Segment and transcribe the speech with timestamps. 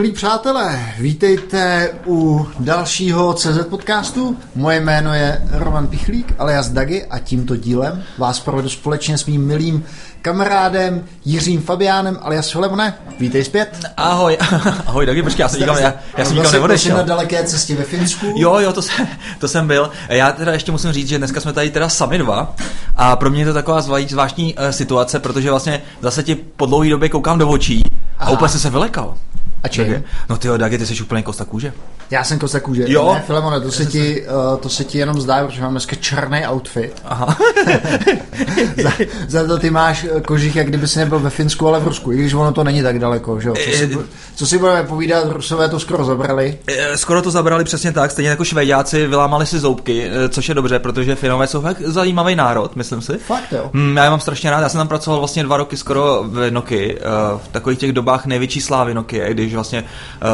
[0.00, 4.36] Milí přátelé, vítejte u dalšího CZ podcastu.
[4.54, 9.46] Moje jméno je Roman Pichlík, alias Dagi a tímto dílem vás provedu společně s mým
[9.46, 9.84] milým
[10.22, 12.94] kamarádem Jiřím Fabiánem alias Filemone.
[13.18, 13.80] Vítej zpět.
[13.96, 14.38] Ahoj,
[14.86, 16.96] ahoj Dagi, počkej, já jsem nikam, já, já jsem nikam neodešel.
[16.96, 18.34] na daleké cestě ve Finsku.
[18.36, 19.90] Jo, jo, to, jsem, to jsem byl.
[20.08, 22.54] Já teda ještě musím říct, že dneska jsme tady teda sami dva
[22.96, 26.90] a pro mě je to taková zvláštní uh, situace, protože vlastně zase ti po dlouhé
[26.90, 27.82] době koukám do očí
[28.18, 28.30] Aha.
[28.30, 29.14] a úplně jsem se vylekal.
[29.62, 30.04] A čím?
[30.28, 31.72] No ty Dagi, ty jsi úplně kosta kůže.
[32.10, 32.84] Já jsem kosta kůže.
[32.86, 33.14] Jo.
[33.14, 36.46] Ne, Filemone, to se, ti, uh, to se ti jenom zdá, protože mám dneska černý
[36.46, 37.02] outfit.
[37.04, 37.38] Aha.
[38.82, 38.90] za,
[39.28, 42.12] za, to ty máš eh, kožich, jak kdyby si nebyl ve Finsku, ale v Rusku,
[42.12, 43.54] i když ono to není tak daleko, že jo?
[43.64, 43.98] Co si,
[44.34, 46.58] co si budeme povídat, Rusové to skoro zabrali.
[46.66, 50.78] Eh, skoro to zabrali přesně tak, stejně jako Švédáci vylámali si zoubky, což je dobře,
[50.78, 53.18] protože Finové jsou fakt zajímavý národ, myslím si.
[53.18, 53.70] Fakt jo.
[53.74, 56.50] Hmm, já je mám strašně rád, já jsem tam pracoval vlastně dva roky skoro v
[56.50, 56.98] Noky,
[57.36, 59.84] v takových těch dobách největší slávy Noky, když vlastně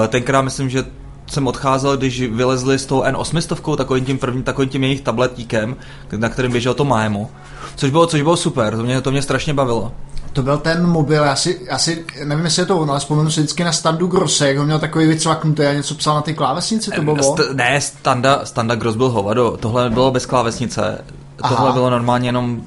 [0.09, 0.84] tenkrát myslím, že
[1.27, 5.77] jsem odcházel, když vylezli s tou N800, takovým tím prvním, takovým tím jejich tabletíkem,
[6.17, 7.31] na kterém běželo to Maemo.
[7.77, 9.92] Což bylo, což bylo super, to mě, to mě strašně bavilo.
[10.33, 13.30] To byl ten mobil, já si, já si nevím, jestli je to ono, ale vzpomenu
[13.30, 16.35] si vždycky na Standu Grosse, jak ho měl takový vycvaknutý a něco psal na ty
[16.35, 17.17] klávesnici, to bylo?
[17.17, 21.05] St- ne, Standa, Standa Gross byl hovado, tohle bylo bez klávesnice,
[21.36, 21.73] tohle Aha.
[21.73, 22.63] bylo normálně jenom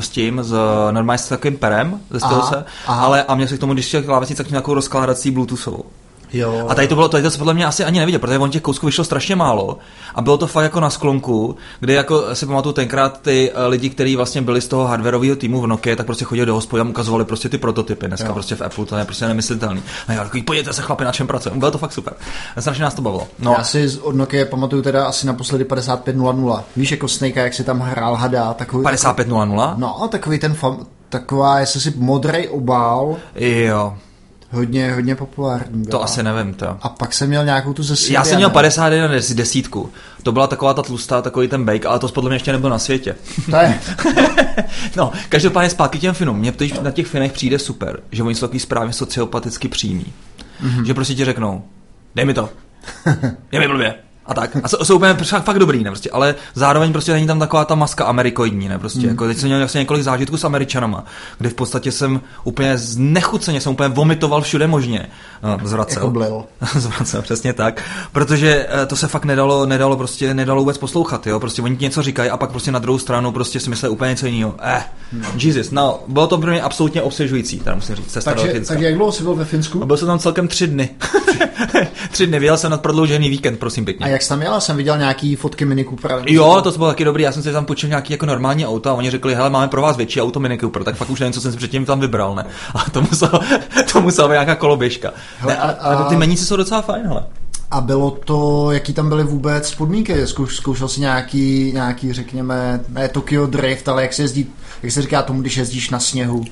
[0.00, 0.54] s tím, s,
[0.90, 4.42] normálně s takovým perem, ze se, ale a měl si k tomu, když chtěl klávesnici,
[4.42, 5.84] tak měl takovou rozkládací bluetoothovou.
[6.32, 6.66] Jo.
[6.68, 8.62] A tady to bylo, tady to se podle mě asi ani neviděl, protože on těch
[8.62, 9.78] kousků vyšlo strašně málo
[10.14, 13.90] a bylo to fakt jako na sklonku, kde jako si pamatuju tenkrát ty uh, lidi,
[13.90, 16.84] kteří vlastně byli z toho hardwareového týmu v Nokia, tak prostě chodili do hospody a
[16.84, 18.08] ukazovali prostě ty prototypy.
[18.08, 18.34] Dneska jo.
[18.34, 19.82] prostě v Apple to je prostě nemyslitelný.
[20.08, 21.58] A já takový, pojďte se chlapi, na čem pracujeme.
[21.58, 22.14] Bylo to fakt super.
[22.58, 23.28] Strašně nás to bavilo.
[23.38, 23.54] No.
[23.58, 26.64] Já si od Nokia pamatuju teda asi naposledy 5500.
[26.76, 28.82] Víš, jako Snake, jak si tam hrál hada, takový.
[28.84, 29.78] 5500?
[29.78, 33.16] No, takový ten fam, taková, jestli si modrý obál.
[33.34, 33.94] Jo
[34.52, 35.82] hodně, hodně populární.
[35.82, 35.90] Byla.
[35.90, 36.76] To asi nevím, to.
[36.82, 39.92] A pak jsem měl nějakou tu ze Já jsem měl 51 desítku.
[40.22, 42.78] To byla taková ta tlustá, takový ten bake, ale to podle mě ještě nebyl na
[42.78, 43.14] světě.
[43.50, 43.80] To je.
[44.96, 46.38] no, každopádně zpátky těm Finům.
[46.38, 50.06] Mně to na těch Finech přijde super, že oni jsou takový správně sociopaticky přímí.
[50.62, 50.84] Mm-hmm.
[50.84, 51.64] Že prostě ti řeknou,
[52.14, 52.48] dej mi to.
[53.52, 53.94] Je mi blbě
[54.26, 54.56] a tak.
[54.62, 57.74] A jsou, jsou úplně fakt, dobrý, ne, prostě, ale zároveň prostě není tam taková ta
[57.74, 59.08] maska amerikoidní, ne, prostě, mm.
[59.08, 61.04] jako teď jsem měl vlastně několik zážitků s američanama,
[61.38, 65.06] kde v podstatě jsem úplně znechuceně, jsem úplně vomitoval všude možně.
[65.42, 66.02] No, zvracel.
[66.02, 67.82] Jako zvracel, přesně tak,
[68.12, 71.84] protože eh, to se fakt nedalo, nedalo prostě, nedalo vůbec poslouchat, jo, prostě oni ti
[71.84, 74.54] něco říkají a pak prostě na druhou stranu prostě si myslí úplně něco jiného.
[74.62, 74.82] Eh,
[75.12, 75.24] mm.
[75.36, 78.84] Jesus, no, bylo to pro mě absolutně obslužující, teda musím říct, cesta takže, do Takže
[78.84, 79.86] jak dlouho jsi byl ve Finsku?
[79.86, 80.90] byl jsem tam celkem tři dny.
[82.10, 84.60] tři dny, vyjel jsem na prodloužený víkend, prosím pěkně jak jsi tam jel?
[84.60, 86.22] Jsem viděl nějaký fotky Mini Cooper.
[86.26, 87.22] Jo, to bylo taky dobrý.
[87.22, 89.82] Já jsem si tam počil nějaký jako normální auto a oni řekli, hele, máme pro
[89.82, 92.34] vás větší auto Mini Cooper, tak fakt už nevím, co jsem si předtím tam vybral,
[92.34, 92.46] ne?
[92.74, 93.40] A to muselo,
[93.92, 95.10] to muselo být nějaká koloběžka.
[95.38, 97.22] Hele, a, a, ale ty meníci jsou docela fajn, hele.
[97.70, 100.26] A bylo to, jaký tam byly vůbec podmínky?
[100.26, 104.46] Zkouš, zkoušel si nějaký, nějaký, řekněme, ne Tokyo Drift, ale jak se jezdí,
[104.82, 106.44] jak se říká tomu, když jezdíš na sněhu?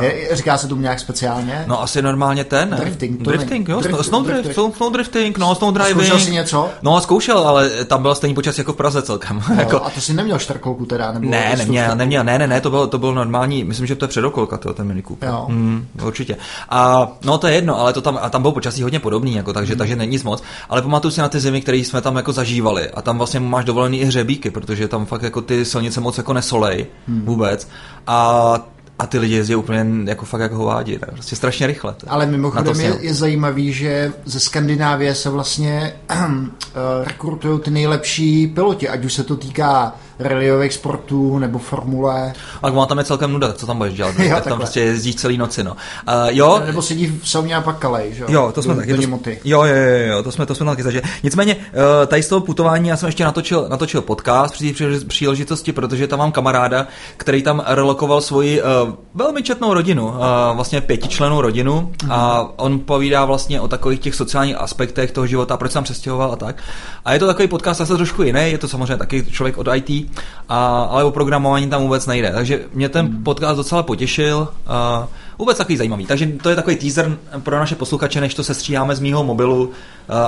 [0.00, 1.64] Je, říká se tomu nějak speciálně?
[1.66, 2.76] No asi normálně ten, ne?
[2.76, 3.24] Drifting.
[3.24, 5.96] To drifting, jo, drift, snow, drift, drift, snow drifting, no, snow driving.
[5.96, 6.70] Zkoušel jsi něco?
[6.82, 9.42] No, zkoušel, ale tam bylo stejný počas jako v Praze celkem.
[9.50, 9.84] No, jako...
[9.84, 11.12] A to si neměl štrkolku teda?
[11.12, 14.04] Nebo ne, neměl, neměl, ne, ne, ne, to bylo, to bylo normální, myslím, že to
[14.04, 15.28] je předokolka, to, ten Mini Cooper.
[15.28, 15.46] Jo.
[15.48, 16.36] Hmm, určitě.
[16.68, 19.52] A no to je jedno, ale to tam, a tam bylo počasí hodně podobný, jako,
[19.52, 19.78] takže, hmm.
[19.78, 20.42] takže není nic moc.
[20.68, 22.90] Ale pamatuju si na ty zimy, které jsme tam jako zažívali.
[22.90, 26.32] A tam vlastně máš dovolený i hřebíky, protože tam fakt jako ty silnice moc jako
[26.32, 27.24] nesolej hmm.
[27.24, 27.68] vůbec.
[28.06, 28.54] A
[29.00, 31.08] a ty lidi jezdí úplně jako fakt jako hovádí, ne?
[31.12, 31.94] prostě strašně rychle.
[32.06, 36.24] Ale mimochodem je, je zajímavý, že ze Skandinávie se vlastně uh,
[37.04, 39.94] rekrutují ty nejlepší piloti, ať už se to týká
[40.26, 42.32] rallyových sportů nebo formule.
[42.62, 44.14] A má tam je celkem nuda, co tam budeš dělat?
[44.18, 45.70] jo, tak tam prostě jezdíš celý noci, no.
[45.70, 46.62] Uh, jo.
[46.66, 48.24] Nebo sedí v sauně a pak kalej, že?
[48.28, 48.92] Jo, to jsme do, taky.
[48.92, 51.02] Do to, jo, jo, jo, jo, to jsme, to jsme taky zažili.
[51.22, 51.62] Nicméně, uh,
[52.06, 56.18] tady z toho putování já jsem ještě natočil, natočil podcast při té příležitosti, protože tam
[56.18, 56.86] mám kamaráda,
[57.16, 58.68] který tam relokoval svoji uh,
[59.14, 60.14] velmi četnou rodinu, uh,
[60.54, 62.12] vlastně pětičlenou rodinu mm.
[62.12, 66.32] a on povídá vlastně o takových těch sociálních aspektech toho života, proč se tam přestěhoval
[66.32, 66.56] a tak.
[67.04, 70.09] A je to takový podcast zase trošku jiný, je to samozřejmě taky člověk od IT,
[70.48, 72.32] a, ale o programování tam vůbec nejde.
[72.32, 73.24] Takže mě ten hmm.
[73.24, 74.48] podcast docela potěšil.
[74.66, 75.08] A
[75.38, 76.06] vůbec takový zajímavý.
[76.06, 79.70] Takže to je takový teaser pro naše posluchače, než to se stříháme z mýho mobilu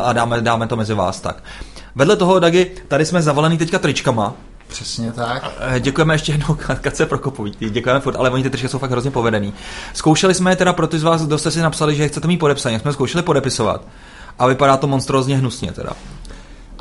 [0.05, 1.45] a dáme, dáme to mezi vás tak.
[1.95, 4.35] Vedle toho, Dagi, tady jsme zavalený teďka tričkama,
[4.73, 5.51] Přesně tak.
[5.81, 7.55] Děkujeme ještě jednou Katce Prokopový.
[7.71, 9.55] Děkujeme furt, ale oni ty trička jsou fakt hrozně povedený.
[9.95, 12.39] Zkoušeli jsme je teda pro ty z vás, kdo jste si napsali, že chcete mít
[12.39, 13.85] podepsaní, jsme zkoušeli podepisovat.
[14.39, 15.93] A vypadá to monstrózně hnusně teda.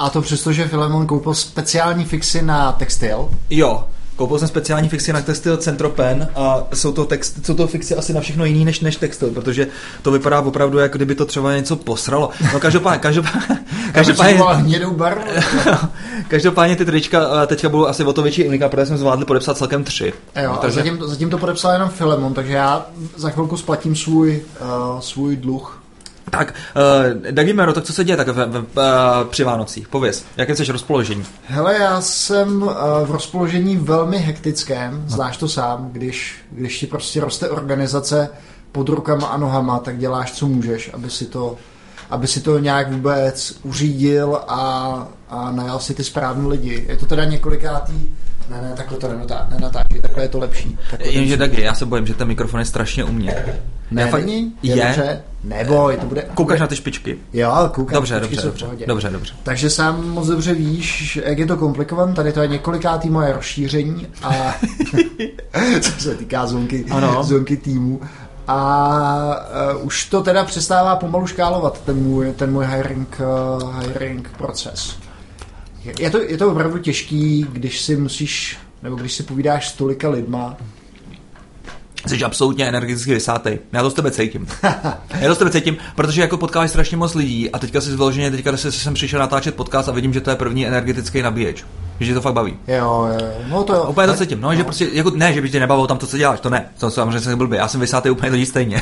[0.02, 3.30] A to přesto, že Filemon koupil speciální fixy na textil.
[3.50, 3.84] Jo,
[4.16, 8.14] Koupil jsem speciální fixy na textil Centropen a jsou to, text, jsou to fixy asi
[8.14, 9.68] na všechno jiný než, než textil, protože
[10.02, 12.30] to vypadá opravdu, jako kdyby to třeba něco posralo.
[12.54, 13.58] No každopádně, každopádně,
[13.92, 15.22] každopádně, barvu.
[16.28, 19.84] každopádně ty trička teďka budou asi o to větší unika, protože jsme zvládli podepsat celkem
[19.84, 20.14] tři.
[20.44, 20.76] Jo, takže...
[20.76, 25.81] zatím, zatím to podepsal jenom Filemon, takže já za chvilku splatím svůj, uh, svůj dluh
[26.32, 29.88] tak, uh, Dagimero, tak co se děje tak v, v, uh, při Vánocích?
[29.88, 31.26] Pověz, jaké jsi rozpoložení?
[31.46, 32.72] Hele, já jsem uh,
[33.06, 38.30] v rozpoložení velmi hektickém, znáš to sám, když, když ti prostě roste organizace
[38.72, 41.56] pod rukama a nohama, tak děláš, co můžeš, aby si to,
[42.10, 46.86] aby si to nějak vůbec uřídil a, a najal si ty správné lidi.
[46.90, 48.10] Je to teda několikátý
[48.52, 49.08] ne, ne, takhle to
[49.50, 50.78] nenatáčí, takhle je to lepší.
[51.00, 53.46] Jenže tak já se bojím, že ten mikrofon je strašně u mě.
[53.92, 54.26] Ne, fakt...
[54.26, 54.54] není?
[54.64, 54.86] Je, je?
[54.86, 55.22] Dobře?
[55.44, 56.22] Neboj, to bude...
[56.34, 57.18] Koukáš na ty špičky?
[57.34, 57.96] Jo, koukám.
[57.96, 59.34] Dobře, dobře, dobře, dobře, dobře.
[59.44, 62.14] Takže sám moc dobře víš, jak je to komplikované.
[62.14, 64.56] Tady to je několikátý moje rozšíření a
[65.82, 67.24] co se týká zónky, ano.
[67.24, 68.02] zónky týmu.
[68.48, 69.36] A
[69.76, 73.22] uh, už to teda přestává pomalu škálovat, ten můj, ten můj hiring,
[73.62, 74.96] uh, hiring proces.
[76.00, 80.10] Je to, je to opravdu těžký, když si musíš, nebo když si povídáš s tolika
[80.10, 80.58] lidma,
[82.08, 83.60] Jsi absolutně energeticky vysátej.
[83.74, 84.48] Já to z tebe cítím.
[85.20, 88.32] Já to z tebe cítím, protože jako potkáváš strašně moc lidí a teďka si vyloženě,
[88.32, 91.64] teďka si jsem přišel natáčet podcast a vidím, že to je první energetický nabíječ.
[92.00, 92.58] Že to fakt baví.
[92.68, 93.84] Jo, jo, no to jo.
[93.84, 94.42] Úplně to cítím.
[94.42, 96.50] No, no, že prostě, jako, ne, že by tě nebavilo tam to, co děláš, to
[96.50, 96.66] ne.
[96.80, 97.58] To samozřejmě jsem blbý.
[97.58, 98.82] Já jsem vysátý úplně to stejně.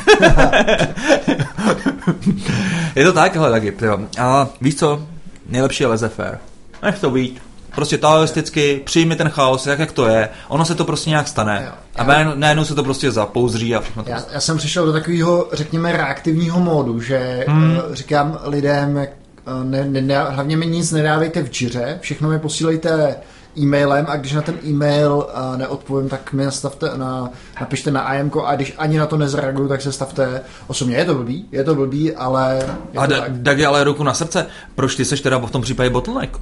[2.96, 3.74] je to tak, hele, taky.
[4.18, 5.02] A víš co?
[5.48, 6.38] Nejlepší je laissez-faire.
[6.82, 7.49] Nech to být.
[7.80, 11.62] Prostě taoisticky, přijmi ten chaos, jak, jak to je, ono se to prostě nějak stane.
[11.66, 11.72] Jo.
[11.96, 14.10] A najednou se to prostě zapouzří a všechno to.
[14.10, 17.70] Já, já jsem přišel do takového, řekněme, reaktivního módu, že hmm.
[17.70, 23.16] uh, říkám lidem, uh, ne, ne, hlavně mi nic nedávejte v džiře, všechno mi posílejte
[23.58, 27.30] e-mailem a když na ten e-mail uh, neodpovím, tak mi nastavte, na,
[27.60, 30.96] napište na IMK a když ani na to nezareaguju, tak se stavte osobně.
[30.96, 32.62] Je to blbý, je to blbý, ale...
[32.92, 33.32] Je a to da, tak.
[33.44, 36.40] tak ale ruku na srdce, proč ty seš teda v tom případě bottleneck?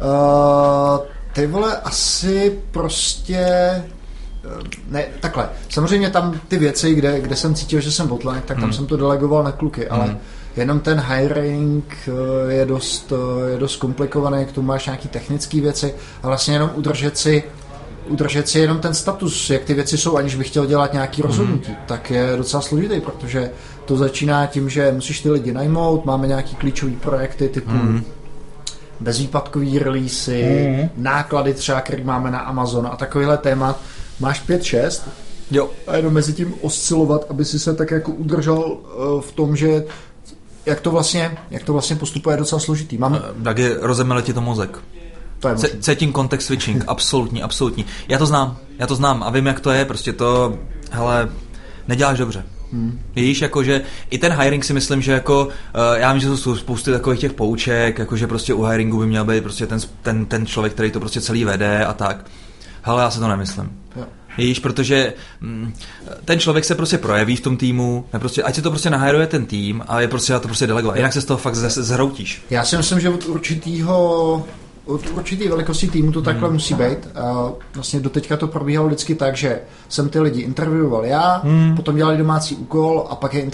[0.00, 0.98] Uh,
[1.32, 3.38] ty vole, asi prostě...
[4.44, 5.48] Eh, ne, takhle.
[5.68, 8.72] Samozřejmě tam ty věci, kde, kde jsem cítil, že jsem bottleneck, tak tam hmm.
[8.72, 10.18] jsem to delegoval na kluky, ale hmm.
[10.56, 13.12] jenom ten hiring eh, je dost,
[13.52, 17.44] je dost komplikovaný, k tomu máš nějaký technické věci a vlastně jenom udržet si
[18.08, 21.30] udržet si jenom ten status, jak ty věci jsou, aniž bych chtěl dělat nějaký hmm.
[21.30, 21.76] rozhodnutí, mm.
[21.86, 23.50] tak je docela složitý, protože
[23.84, 28.04] to začíná tím, že musíš ty lidi najmout, máme nějaký klíčové projekty typu mm
[29.00, 30.90] bezvýpadkový releasy, mm-hmm.
[30.96, 33.80] náklady třeba, který máme na Amazon a takovýhle témat.
[34.20, 35.02] Máš 5-6
[35.50, 35.70] jo.
[35.86, 39.84] a jenom mezi tím oscilovat, aby si se tak jako udržel uh, v tom, že
[40.66, 42.98] jak to vlastně, jak to vlastně postupuje, je docela složitý.
[42.98, 43.14] Mám...
[43.14, 44.78] Eh, tak je rozemele ti to mozek.
[45.40, 47.86] To je Cítím context switching, absolutní, absolutní.
[48.08, 50.58] Já to znám, já to znám a vím, jak to je, prostě to,
[50.90, 51.28] hele,
[51.88, 52.44] neděláš dobře.
[52.72, 53.00] Hmm.
[53.16, 55.50] Víš, jakože i ten hiring si myslím, že jako, uh,
[55.94, 59.42] já vím, že jsou spousty takových těch pouček, jakože prostě u hiringu by měl být
[59.42, 62.26] prostě ten, ten, ten člověk, který to prostě celý vede a tak.
[62.82, 63.70] Hele, já se to nemyslím.
[63.96, 64.04] Jo.
[64.38, 65.72] Víš, protože mm,
[66.24, 69.46] ten člověk se prostě projeví v tom týmu, prostě, ať se to prostě nahajruje ten
[69.46, 70.96] tým a je prostě to prostě delegovat.
[70.96, 72.42] Jinak se z toho fakt zhroutíš.
[72.50, 74.44] Já si myslím, že od určitýho
[74.90, 76.54] od určitý velikosti týmu to takhle hmm.
[76.54, 77.08] musí být.
[77.14, 81.76] A vlastně doteďka to probíhalo vždycky tak, že jsem ty lidi intervjuoval já, hmm.
[81.76, 83.46] potom dělali domácí úkol a pak je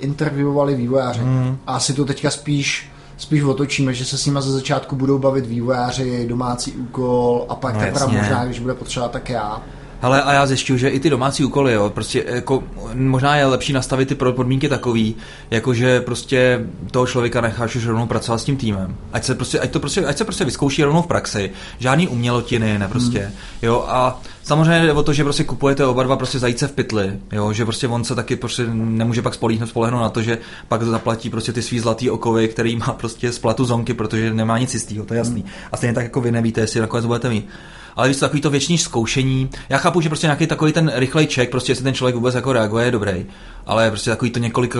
[0.00, 1.20] intervjuovali vývojáři.
[1.20, 1.58] Hmm.
[1.66, 5.46] A asi to teďka spíš spíš otočíme, že se s nimi ze začátku budou bavit
[5.46, 9.62] vývojáři, domácí úkol a pak no, teprve možná, když bude potřeba, tak já.
[10.00, 13.72] Hele, a já zjišťuju, že i ty domácí úkoly, jo, prostě jako, možná je lepší
[13.72, 15.16] nastavit ty podmínky takový,
[15.50, 18.96] jakože prostě toho člověka necháš už rovnou pracovat s tím týmem.
[19.12, 21.50] Ať se, prostě, ať to prostě, ať se prostě vyzkouší rovnou v praxi.
[21.78, 23.20] Žádný umělotiny, ne prostě.
[23.20, 23.32] Hmm.
[23.62, 27.12] Jo, a samozřejmě jde o to, že prostě kupujete oba dva prostě zajíce v pytli,
[27.32, 30.38] jo, že prostě on se taky prostě nemůže pak spolíhnout, spolehnout na to, že
[30.68, 34.58] pak zaplatí prostě ty svý zlatý okovy, který má prostě z platu zonky, protože nemá
[34.58, 35.40] nic jistého, to je jasný.
[35.40, 35.50] Hmm.
[35.72, 37.48] A stejně tak jako vy nevíte, jestli nakonec budete mít
[37.96, 39.50] ale víš, takový to věční zkoušení.
[39.68, 42.52] Já chápu, že prostě nějaký takový ten rychlej check, prostě jestli ten člověk vůbec jako
[42.52, 43.26] reaguje, je dobrý,
[43.66, 44.76] ale prostě takový to několik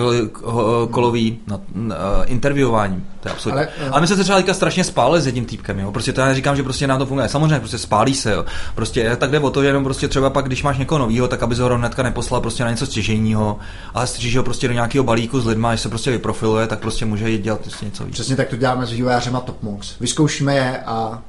[0.91, 1.91] kolový no, uh,
[2.25, 3.65] interviewování, to je absolutně.
[3.65, 3.91] Ale, uh...
[3.91, 5.91] ale my se třeba teďka strašně spálili s jedním týpkem, jo.
[5.91, 7.29] Prostě to já říkám, že prostě nám to funguje.
[7.29, 8.45] Samozřejmě, prostě spálí se, jo.
[8.75, 11.43] Prostě tak jde o to, že jenom prostě třeba pak, když máš někoho nového, tak
[11.43, 13.59] aby ho hnedka neposlal prostě na něco stěžejního,
[13.93, 17.05] ale stříží ho prostě do nějakého balíku s lidma, když se prostě vyprofiluje, tak prostě
[17.05, 18.13] může jít dělat prostě něco víc.
[18.13, 19.99] Přesně tak to děláme s vývojářem a Topmox.
[19.99, 21.21] Vyzkoušíme je a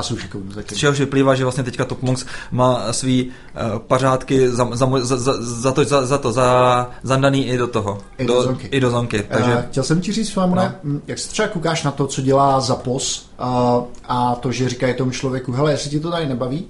[0.00, 0.76] a sušikou zatím.
[0.76, 5.34] Z čehož vyplývá, že vlastně teďka Top Monks má svý uh, pařádky za, za, za,
[5.40, 7.98] za, to, za, za to, za, zandaný i do toho.
[8.18, 8.66] I do, do zonky.
[8.66, 9.54] I do zonky takže...
[9.54, 11.00] Uh, chtěl jsem ti říct, Filemone, no.
[11.06, 13.46] jak se třeba koukáš na to, co dělá Zapos uh,
[14.04, 16.66] a to, že říkají tomu člověku, hele, jestli ti to tady nebaví,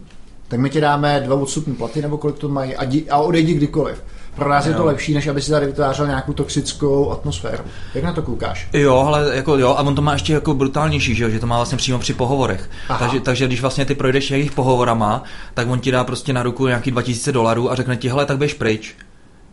[0.49, 3.54] tak my ti dáme dva odstupní platy, nebo kolik to mají, a, di, a odejdi
[3.54, 4.02] kdykoliv.
[4.34, 7.64] Pro nás je to lepší, než aby si tady vytvářel nějakou toxickou atmosféru.
[7.94, 8.68] Jak na to koukáš?
[8.72, 11.46] Jo, ale jako jo, a on to má ještě jako brutálnější, že, jo, že to
[11.46, 12.70] má vlastně přímo při pohovorech.
[12.99, 15.22] Takže, takže, když vlastně ty projdeš jejich pohovorama,
[15.54, 18.38] tak on ti dá prostě na ruku nějaký 2000 dolarů a řekne ti, hele, tak
[18.38, 18.94] běž pryč.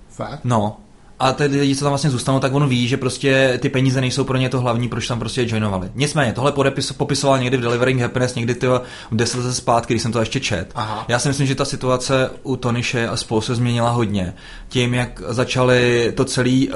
[0.09, 0.39] Fakt?
[0.43, 0.77] No,
[1.19, 4.23] a ty lidi, co tam vlastně zůstanou, tak on ví, že prostě ty peníze nejsou
[4.23, 5.89] pro ně to hlavní, proč tam prostě joinovali.
[5.95, 8.81] Nicméně, tohle podepis, popisoval někdy v Delivering Happiness, někdy ty v
[9.11, 10.71] 10 let zpátky, když jsem to ještě čet.
[10.75, 11.05] Aha.
[11.07, 14.33] Já si myslím, že ta situace u Tonyše a spolu se změnila hodně.
[14.69, 16.75] Tím, jak začali to celý uh,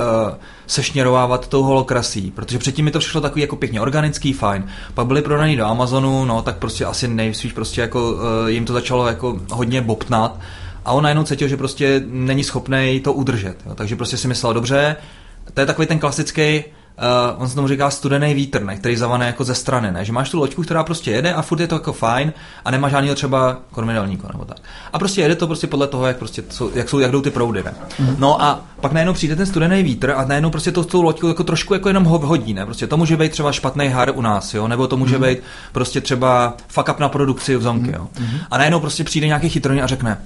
[0.68, 4.68] sešněrovávat tou holokrasí, protože předtím mi to přišlo takový jako pěkně organický, fajn.
[4.94, 8.74] Pak byli prodaný do Amazonu, no tak prostě asi nejspíš prostě jako uh, jim to
[8.74, 10.40] začalo jako hodně bobtnat
[10.86, 13.56] a on najednou cítil, že prostě není schopný to udržet.
[13.66, 13.76] Jo.
[13.76, 14.96] Takže prostě si myslel, dobře,
[15.54, 16.64] to je takový ten klasický,
[17.02, 20.06] uh, on se tomu říká studený vítr, ne, který zavané jako ze strany, ne?
[20.06, 22.34] že máš tu loďku, která prostě jede a furt je to jako fajn
[22.66, 24.58] a nemá žádného třeba kormidelníka nebo tak.
[24.94, 27.30] A prostě jede to prostě podle toho, jak, prostě jsou, jak, jsou, jak jdou ty
[27.30, 27.64] proudy.
[27.64, 27.74] Ne?
[28.00, 28.16] Mm-hmm.
[28.18, 31.44] No a pak najednou přijde ten studený vítr a najednou prostě to, tou loďku jako
[31.44, 32.54] trošku jako jenom hodí.
[32.54, 32.66] Ne?
[32.66, 34.68] Prostě to může být třeba špatný har u nás, jo?
[34.68, 35.30] nebo to může mm-hmm.
[35.30, 35.40] být
[35.72, 37.92] prostě třeba fuck up na produkci v zomky.
[37.92, 38.08] Jo?
[38.16, 38.40] Mm-hmm.
[38.52, 40.18] A najednou prostě přijde nějaký chytrý a řekne,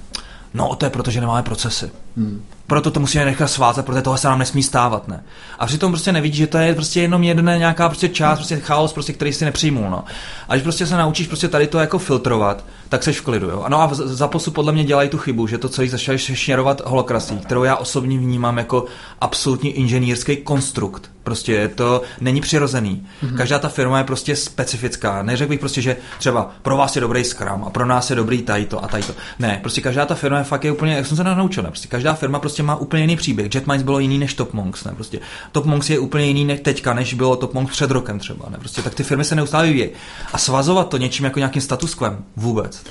[0.54, 1.90] No, to je proto, že nemáme procesy.
[2.16, 2.42] Hmm.
[2.66, 5.24] Proto to musíme nechat svázat, protože tohle se nám nesmí stávat, ne?
[5.58, 8.92] A přitom prostě nevidí, že to je prostě jenom jedna nějaká prostě část, prostě chaos,
[8.92, 10.04] prostě, který si nepřijmul, no.
[10.48, 13.64] A když prostě se naučíš prostě tady to jako filtrovat, tak seš v klidu, jo.
[13.68, 17.38] No a za posud podle mě dělají tu chybu, že to celý začali šněrovat holokrasí,
[17.38, 18.84] kterou já osobně vnímám jako
[19.20, 21.10] absolutně inženýrský konstrukt.
[21.22, 23.06] Prostě to není přirozený.
[23.22, 23.36] Mm-hmm.
[23.36, 25.22] Každá ta firma je prostě specifická.
[25.22, 28.42] Neřekl bych prostě, že třeba pro vás je dobrý Scrum a pro nás je dobrý
[28.42, 29.14] tajto a tajto.
[29.38, 31.68] Ne, prostě každá ta firma je fakt je úplně, jak jsem se naučil, ne?
[31.68, 33.54] prostě každá firma prostě má úplně jiný příběh.
[33.54, 34.92] Jetmines bylo jiný než Top Monks, ne?
[34.94, 35.20] Prostě
[35.52, 38.58] Top Monks je úplně jiný než teďka, než bylo Top Monks před rokem třeba, ne?
[38.58, 39.88] Prostě tak ty firmy se neustále vyvíjí.
[40.32, 42.82] A svazovat to něčím jako nějakým status quem vůbec.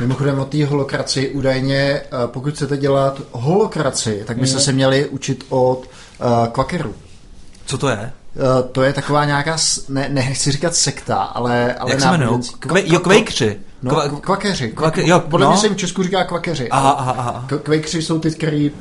[0.00, 4.62] Mimochodem o té holokracii údajně, eh, pokud chcete dělat holokracii, tak byste mm.
[4.62, 5.86] se měli učit od
[6.20, 6.94] uh, kvakerů.
[7.66, 8.12] Co to je?
[8.34, 9.56] Uh, to je taková nějaká,
[9.88, 11.74] ne, nechci říkat sekta, ale...
[11.74, 12.40] ale Jak se jmenují?
[12.58, 13.60] Kve, jo, kvejkři.
[13.82, 14.68] No, Kva, kvakeři.
[14.68, 15.52] Kvake, jo, Podle no.
[15.52, 16.68] mě se jim v Česku říká kvakeři.
[16.68, 17.44] Aha, aha, aha.
[17.62, 18.72] Kvejkři jsou ty, který...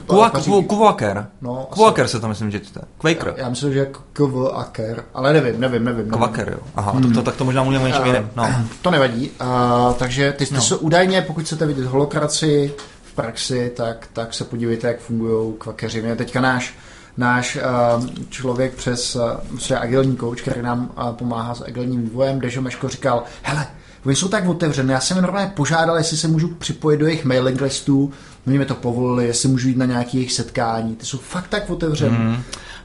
[0.67, 1.27] Kuvaker.
[1.41, 2.81] No, Kuvaker se to myslím, že čte.
[2.97, 3.33] Quaker.
[3.37, 6.09] Já, já myslím, že kvaker, ale nevím, nevím, nevím.
[6.09, 6.59] Kvaker, jo.
[6.75, 7.01] Aha, hmm.
[7.01, 8.29] to, to, tak to možná mluvíme o něčem jiném.
[8.35, 8.47] No.
[8.81, 9.31] To nevadí.
[9.41, 10.61] Uh, takže ty, ty no.
[10.61, 16.01] jsou údajně, pokud chcete vidět holokracii v praxi, tak, tak se podívejte, jak fungují kvakeři.
[16.01, 16.73] Mě teďka náš
[17.17, 17.55] náš
[17.97, 23.23] uh, člověk přes uh, agilní coach, který nám pomáhá s agilním vývojem, Dežo Meško říkal,
[23.41, 23.67] hele,
[24.05, 24.93] Oni jsou tak otevřené.
[24.93, 28.11] Já jsem je normálně požádal, jestli se můžu připojit do jejich mailing listů.
[28.47, 30.95] Oni mi to povolili, jestli můžu jít na nějaké jejich setkání.
[30.95, 32.17] Ty jsou fakt tak otevřené.
[32.17, 32.37] Mm.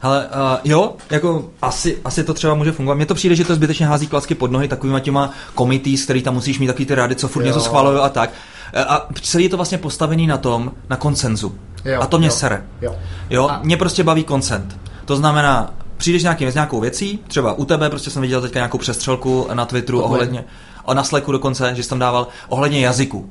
[0.02, 2.94] Ale uh, jo, jako asi, asi to třeba může fungovat.
[2.94, 6.34] Mně to přijde, že to zbytečně hází klacky pod nohy takovýma těma komitý, který tam
[6.34, 7.46] musíš mít takový ty rady, co furt jo.
[7.46, 8.30] něco schvalují a tak.
[8.72, 11.54] E, a celý je to vlastně postavený na tom, na koncenzu.
[11.84, 12.62] Jo, a to mě jo, sere.
[12.80, 12.96] Jo.
[13.30, 13.60] jo a...
[13.62, 14.78] Mě prostě baví koncent.
[15.04, 18.78] To znamená, přijdeš nějakým, s nějakou věcí, třeba u tebe, prostě jsem viděl teďka nějakou
[18.78, 20.44] přestřelku na Twitteru ohledně,
[20.84, 23.30] a na Slacku dokonce, že jsi tam dával ohledně jazyku.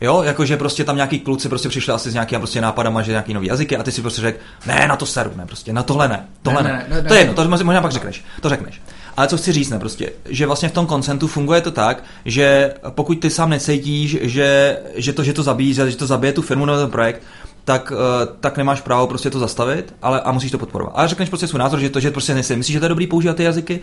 [0.00, 3.34] Jo, jakože prostě tam nějaký kluci prostě přišli asi s nějakým prostě nápadama, že nějaký
[3.34, 6.08] nový jazyky a ty si prostě řekl, ne, na to seru, ne, prostě, na tohle
[6.08, 6.68] ne, tohle ne.
[6.68, 6.86] ne.
[6.88, 8.82] ne, ne to je jedno, to možná pak řekneš, to řekneš.
[9.16, 12.74] Ale co chci říct, ne, prostě, že vlastně v tom koncentu funguje to tak, že
[12.90, 16.66] pokud ty sám necítíš, že, že to, že to zabíjí, že to zabije tu firmu
[16.66, 17.22] nebo ten projekt,
[17.68, 20.92] tak, uh, tak nemáš právo prostě to zastavit, ale a musíš to podporovat.
[20.96, 23.06] A řekneš prostě svůj názor, že to, že prostě nejsi, myslíš, že to je dobrý
[23.06, 23.80] používat ty jazyky,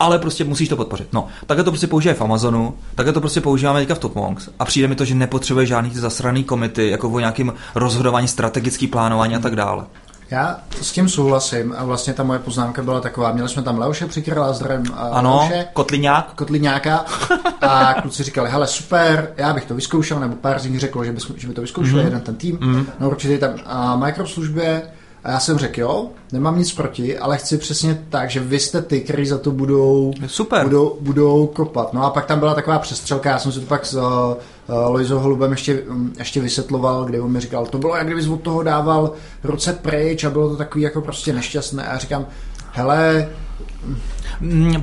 [0.00, 1.08] ale prostě musíš to podpořit.
[1.12, 4.64] No, takhle to prostě používají v Amazonu, takhle to prostě používáme teďka v Topmonks a
[4.64, 9.38] přijde mi to, že nepotřebuje žádný zasraný komity, jako o nějakým rozhodování, strategický plánování a
[9.38, 9.84] tak dále.
[10.30, 14.06] Já s tím souhlasím a vlastně ta moje poznámka byla taková, měli jsme tam Leoše
[14.06, 16.32] Přikryla, zdravím ano, Leoše, Kotliňák.
[16.34, 17.04] Kotliňáka
[17.60, 21.12] a kluci říkali, hele super, já bych to vyzkoušel, nebo pár z nich řeklo, že
[21.12, 22.04] by, že by to vyzkoušeli, mm-hmm.
[22.04, 22.86] jeden ten tým, mm-hmm.
[23.00, 24.82] no určitě tam a microslužbě
[25.24, 28.82] a já jsem řekl, jo, nemám nic proti, ale chci přesně tak, že vy jste
[28.82, 30.64] ty, kteří za to budou, Super.
[30.64, 31.92] budou, budou kopat.
[31.92, 34.34] No a pak tam byla taková přestřelka, já jsem si to pak s uh,
[34.68, 38.40] Lojzou Holubem ještě, um, ještě vysvětloval, kde on mi říkal, to bylo, jak kdybys od
[38.40, 39.12] toho dával
[39.44, 41.86] ruce pryč a bylo to takový jako prostě nešťastné.
[41.86, 42.26] A já říkám,
[42.72, 43.28] hele,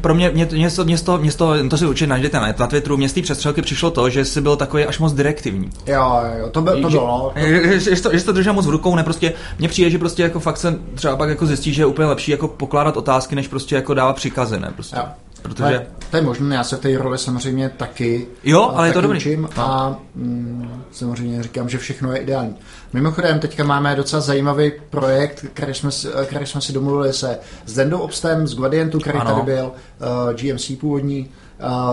[0.01, 2.67] pro mě, mě, mě, to, mě, to, mě to, to si určitě najdete na, na
[2.67, 5.69] Twitteru, mě z té přestřelky přišlo to, že jsi byl takový až moc direktivní.
[5.85, 7.33] Jo, jo, to, by, to bylo.
[7.35, 7.41] No.
[7.47, 10.23] Že, že, to, že to držel moc v rukou, ne prostě, mně přijde, že prostě
[10.23, 13.47] jako fakt se třeba pak jako zjistí, že je úplně lepší jako pokládat otázky, než
[13.47, 14.95] prostě jako dávat příkazy, ne prostě.
[14.95, 15.03] Jo.
[15.47, 15.87] Protože...
[16.09, 19.17] To je možné, já se v té roli samozřejmě taky Jo, ale je to dobrý.
[19.17, 22.55] Učím a mm, samozřejmě říkám, že všechno je ideální.
[22.93, 25.89] Mimochodem, teďka máme docela zajímavý projekt, který jsme,
[26.25, 29.31] který jsme si domluvili se s Dendou Obstem, z Gradientu, který ano.
[29.31, 31.29] tady byl, uh, GMC původní,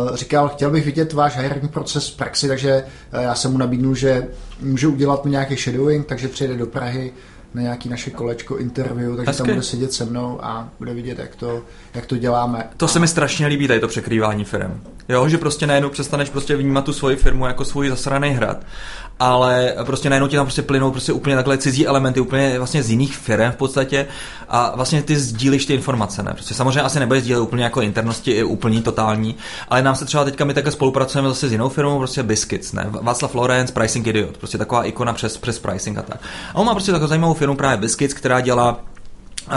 [0.07, 2.85] uh, říkal, chtěl bych vidět váš hiring proces v praxi, takže
[3.15, 4.27] uh, já jsem mu nabídnul, že
[4.61, 7.13] může udělat mu nějaký shadowing, takže přijede do Prahy
[7.55, 9.43] na nějaký naše kolečko interview, takže Hezky.
[9.43, 11.63] tam bude sedět se mnou a bude vidět, jak to,
[11.95, 12.69] jak to děláme.
[12.77, 14.81] To se mi strašně líbí, tady to překrývání firm.
[15.09, 18.65] Jo, že prostě najednou přestaneš prostě vnímat tu svoji firmu jako svůj zasraný hrad
[19.21, 22.91] ale prostě najednou ti tam prostě plynou prostě úplně takhle cizí elementy, úplně vlastně z
[22.91, 24.07] jiných firm v podstatě
[24.49, 26.33] a vlastně ty sdílíš ty informace, ne?
[26.33, 29.37] Prostě samozřejmě asi nebude sdílet úplně jako internosti, i úplný, totální,
[29.69, 32.87] ale nám se třeba teďka my také spolupracujeme zase s jinou firmou, prostě Biscuits, ne?
[32.89, 36.21] Václav Lorenz, Pricing Idiot, prostě taková ikona přes, přes pricing a tak.
[36.55, 38.81] A on má prostě takovou zajímavou firmu právě Biscuits, která dělá
[39.47, 39.55] uh,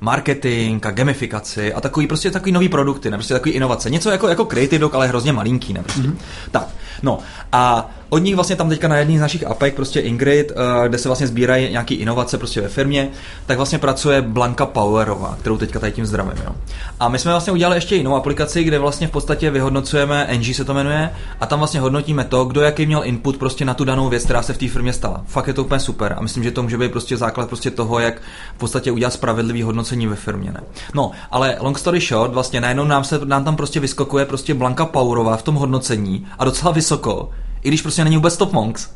[0.00, 3.16] marketing a gamifikaci a takový prostě takový nový produkty, ne?
[3.16, 3.90] Prostě takový inovace.
[3.90, 5.82] Něco jako, jako Creative Dog, ale hrozně malinký, ne?
[5.82, 6.02] Prostě.
[6.02, 6.16] Mm-hmm.
[6.50, 6.68] Tak,
[7.02, 7.18] no
[7.52, 10.98] a od nich vlastně tam teďka na jedné z našich apek, prostě Ingrid, eh, kde
[10.98, 13.08] se vlastně sbírají nějaké inovace prostě ve firmě,
[13.46, 16.42] tak vlastně pracuje Blanka Powerová, kterou teďka tady tím zdravím.
[16.44, 16.52] Jo.
[17.00, 20.64] A my jsme vlastně udělali ještě jinou aplikaci, kde vlastně v podstatě vyhodnocujeme, NG se
[20.64, 24.08] to jmenuje, a tam vlastně hodnotíme to, kdo jaký měl input prostě na tu danou
[24.08, 25.22] věc, která se v té firmě stala.
[25.26, 27.98] Fakt je to úplně super a myslím, že to může být prostě základ prostě toho,
[27.98, 28.20] jak
[28.56, 30.52] v podstatě udělat spravedlivý hodnocení ve firmě.
[30.52, 30.60] Ne?
[30.94, 34.86] No, ale long story short, vlastně najednou nám, se, nám tam prostě vyskakuje prostě Blanka
[34.86, 37.30] Powerová v tom hodnocení a docela vysoko
[37.62, 38.88] i když prostě není vůbec top monks.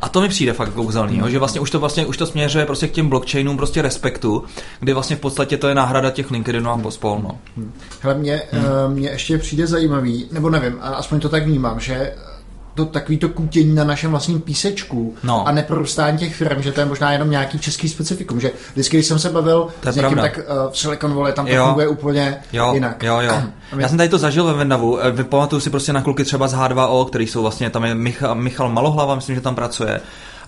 [0.00, 1.30] A to mi přijde fakt kouzelný, mm.
[1.30, 4.44] že vlastně už to vlastně už to směřuje prostě k těm blockchainům prostě respektu,
[4.80, 7.38] kdy vlastně v podstatě to je náhrada těch LinkedInů a pospol, no.
[8.00, 8.94] Hele, mě, hmm.
[8.94, 12.14] mě ještě přijde zajímavý, nebo nevím, aspoň to tak vnímám, že
[12.84, 15.48] to takový to kutění na našem vlastním písečku no.
[15.48, 19.06] a neprorůstání těch firm, že to je možná jenom nějaký český specifikum, že vždycky, když
[19.06, 20.22] jsem se bavil s někým, pravda.
[20.22, 21.64] tak uh, v Silicon Valley tam to jo.
[21.64, 22.70] funguje úplně jo.
[22.74, 23.02] jinak.
[23.02, 23.42] Jo, jo.
[23.78, 26.54] Já jsem tady to zažil ve Vendavu, eh, vypamatuju si prostě na kluky třeba z
[26.54, 30.00] H2O, který jsou vlastně, tam je Michal, Michal Malohlava, myslím, že tam pracuje,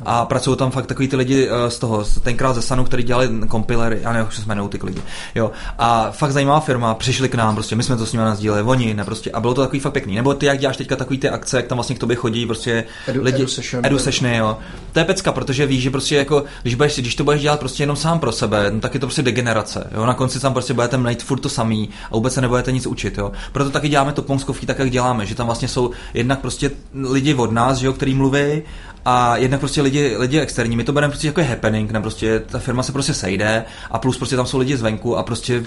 [0.04, 3.28] a pracují tam fakt takový ty lidi eh, z toho, tenkrát ze Sanu, který dělali
[3.48, 5.02] kompilery, já nevím, jak se jmenují ty lidi.
[5.34, 5.50] Jo.
[5.78, 8.94] A fakt zajímavá firma, přišli k nám, prostě my jsme to s nimi nazdíleli, oni,
[8.94, 10.14] ne, prostě, a bylo to takový fakt pěkný.
[10.14, 12.84] Nebo ty, jak děláš teďka takový ty akce, jak tam vlastně k tobě chodí, prostě
[13.06, 14.58] edu, lidi, edu, session, edu sessiony, jo.
[14.92, 17.82] To je pecka, protože víš, že prostě jako, když, budeš, když to budeš dělat prostě
[17.82, 19.90] jenom sám pro sebe, no, tak je to prostě degenerace.
[19.94, 20.06] Jo.
[20.06, 23.18] Na konci tam prostě budete mít furt to samý a vůbec se nebudete nic učit.
[23.18, 23.32] Jo.
[23.52, 27.34] Proto taky děláme to pomskovky tak, jak děláme, že tam vlastně jsou jednak prostě lidi
[27.34, 28.62] od nás, jo, který mluví
[29.04, 32.58] a jednak prostě lidi, lidi externí, my to bereme prostě jako happening, ne prostě ta
[32.58, 35.62] firma se prostě sejde a plus prostě tam jsou lidi zvenku a prostě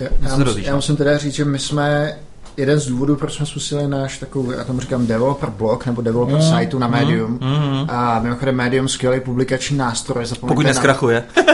[0.00, 2.16] já, já, musím, já musím teda říct, že my jsme
[2.56, 6.36] jeden z důvodů, proč jsme spustili náš takový, já tomu říkám developer blog nebo developer
[6.36, 7.30] mm, siteu na Medium.
[7.30, 7.90] Mm, mm.
[7.90, 10.24] A mimochodem Medium skvělý publikační nástroj.
[10.40, 11.24] Pokud neskrachuje.
[11.36, 11.42] Na...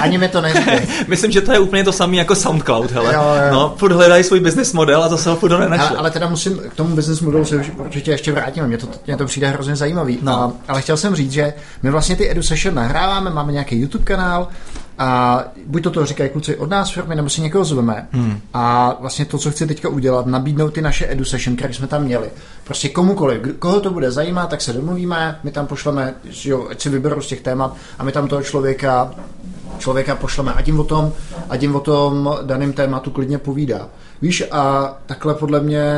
[0.00, 0.86] ani mi to neříkej.
[1.06, 3.14] Myslím, že to je úplně to samé jako SoundCloud, hele.
[3.14, 3.52] Jo, jo.
[3.52, 5.86] No, furt hledají svůj business model a zase ho furt nenašli.
[5.86, 9.16] Ale, ale teda musím, k tomu business modelu se určitě ještě vrátíme, mně to, mě
[9.16, 10.18] to přijde hrozně zajímavý.
[10.22, 10.32] No.
[10.32, 14.04] A, ale chtěl jsem říct, že my vlastně ty Edu Session nahráváme, máme nějaký YouTube
[14.04, 14.48] kanál,
[14.98, 18.08] a buď to to říkají kluci od nás firmy, nebo si někoho zveme.
[18.12, 18.40] Hmm.
[18.54, 22.02] A vlastně to, co chci teďka udělat, nabídnout ty naše edu session, které jsme tam
[22.02, 22.30] měli.
[22.64, 26.88] Prostě komukoliv, koho to bude zajímat, tak se domluvíme, my tam pošleme, jo, ať si
[26.88, 29.10] vyberou z těch témat a my tam toho člověka
[29.78, 31.12] člověka pošleme a tím o tom,
[31.50, 33.88] a tím o tom daném tématu klidně povídá.
[34.22, 35.92] Víš, a takhle podle mě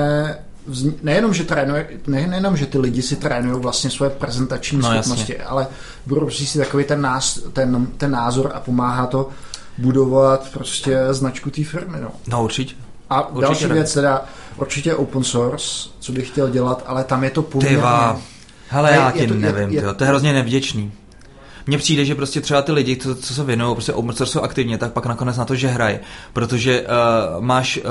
[1.02, 5.32] nejenom, že trénuje, ne, nejenom, že ty lidi si trénují vlastně svoje prezentační no, schopnosti,
[5.32, 5.44] jasně.
[5.44, 5.66] ale
[6.06, 9.28] budou si takový ten, nás, ten, ten názor a pomáhá to
[9.78, 11.96] budovat prostě značku té firmy.
[12.00, 12.74] No, no určitě.
[13.10, 13.74] A určitě další ne.
[13.74, 14.24] věc teda,
[14.56, 17.76] určitě open source, co bych chtěl dělat, ale tam je to poměrně...
[17.76, 18.20] Tyva.
[18.68, 20.92] Hele, já ti nevím, je, je, to je hrozně nevděčný
[21.68, 24.78] mně přijde, že prostě třeba ty lidi, co, co se věnují prostě open source aktivně,
[24.78, 25.98] tak pak nakonec na to, že hrají.
[26.32, 27.82] Protože uh, máš uh,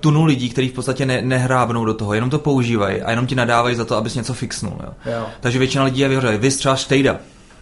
[0.00, 3.34] tunu lidí, kteří v podstatě ne, nehrábnou do toho, jenom to používají a jenom ti
[3.34, 4.78] nadávají za to, abys něco fixnul.
[4.82, 5.12] Jo?
[5.12, 5.26] Jo.
[5.40, 6.38] Takže většina lidí je vyhořeli.
[6.38, 7.16] Vy třeba Štejda.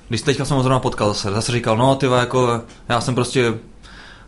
[0.09, 3.55] Když teďka jsem ho zrovna potkal zase, zase říkal, no ty jako, já jsem prostě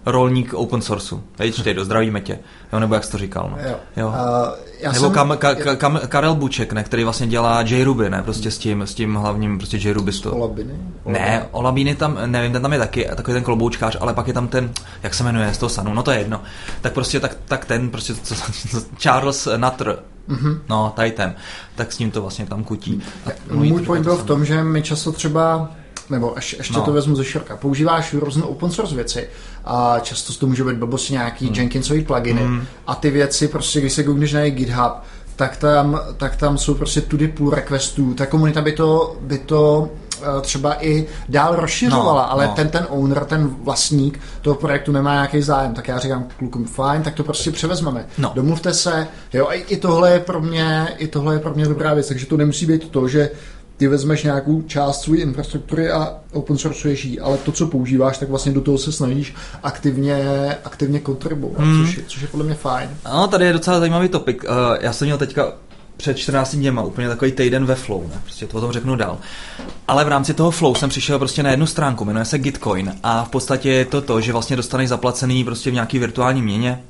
[0.07, 1.21] rolník open sourceu.
[1.39, 2.39] Hej, čtej, do zdravíme tě.
[2.73, 3.69] Jo, nebo jak jsi to říkal, no.
[3.71, 3.77] Jo.
[3.97, 4.09] jo.
[4.09, 4.15] Uh,
[4.81, 8.23] já nebo jsem, kam, ka, ka, kam, Karel Buček, ne, který vlastně dělá JRuby, ne,
[8.23, 10.31] prostě s tím, s tím hlavním prostě JRubistu.
[10.31, 10.75] Olabiny?
[11.07, 14.49] Ne, Olabiny tam, nevím, ten tam je taky, takový ten kloboučkář, ale pak je tam
[14.49, 14.71] ten,
[15.03, 16.41] jak se jmenuje, z toho Sanu, no to je jedno.
[16.81, 18.35] Tak prostě, tak, tak ten, prostě, co,
[18.99, 20.59] Charles Nutter, Mm-hmm.
[20.69, 21.35] No, tady ten.
[21.75, 23.03] Tak s ním to vlastně tam kutí.
[23.51, 25.71] Můj point byl v tom, že my často třeba
[26.11, 26.85] nebo ještě, ještě no.
[26.85, 27.57] to vezmu ze široka.
[27.57, 29.29] Používáš různé open source věci
[29.65, 31.55] a často to může být blbosti nějaký hmm.
[31.55, 32.67] Jenkinsový pluginy hmm.
[32.87, 34.93] a ty věci prostě, když se googlíš na GitHub,
[35.37, 38.15] tak tam, tak tam jsou prostě tudy půl requestů.
[38.15, 39.91] Ta komunita by to, by to
[40.23, 42.53] eh, třeba i dál rozšiřovala, no, ale no.
[42.53, 47.03] ten ten owner, ten vlastník toho projektu nemá nějaký zájem, tak já říkám klukům, fajn,
[47.03, 48.07] tak to prostě převezmeme.
[48.19, 48.33] No.
[48.35, 51.95] Domluvte se, jo, a i tohle je pro mě, i tohle je pro mě dobrá
[51.95, 53.31] věc, takže to nemusí být to, že
[53.77, 58.29] ty vezmeš nějakou část své infrastruktury a open sourceuješ ji, ale to, co používáš, tak
[58.29, 60.17] vlastně do toho se snažíš aktivně,
[60.65, 61.87] aktivně kontribuovat, hmm.
[61.87, 62.91] což, je, což je podle mě fajn.
[63.05, 64.45] No, tady je docela zajímavý topik.
[64.45, 65.53] Uh, já jsem měl teďka
[65.97, 68.21] před 14 dněma, úplně takový týden ve Flow, ne?
[68.23, 69.19] prostě to o tom řeknu dál.
[69.89, 73.25] Ale v rámci toho Flow jsem přišel prostě na jednu stránku, jmenuje se Gitcoin a
[73.25, 76.83] v podstatě je to to, že vlastně dostaneš zaplacený prostě v nějaký virtuální měně,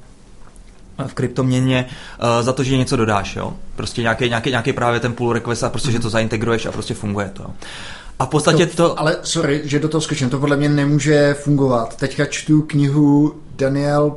[1.07, 3.53] v kryptoměně uh, za to, že něco dodáš, jo.
[3.77, 5.93] Prostě nějaký, nějaký, nějaký právě ten pull request a prostě, mm.
[5.93, 7.43] že to zaintegruješ a prostě funguje to.
[7.43, 7.51] Jo.
[8.19, 9.01] A v podstatě to, to...
[9.01, 11.97] Ale sorry, že do toho skočím, to podle mě nemůže fungovat.
[11.97, 14.17] Teďka čtu knihu Daniel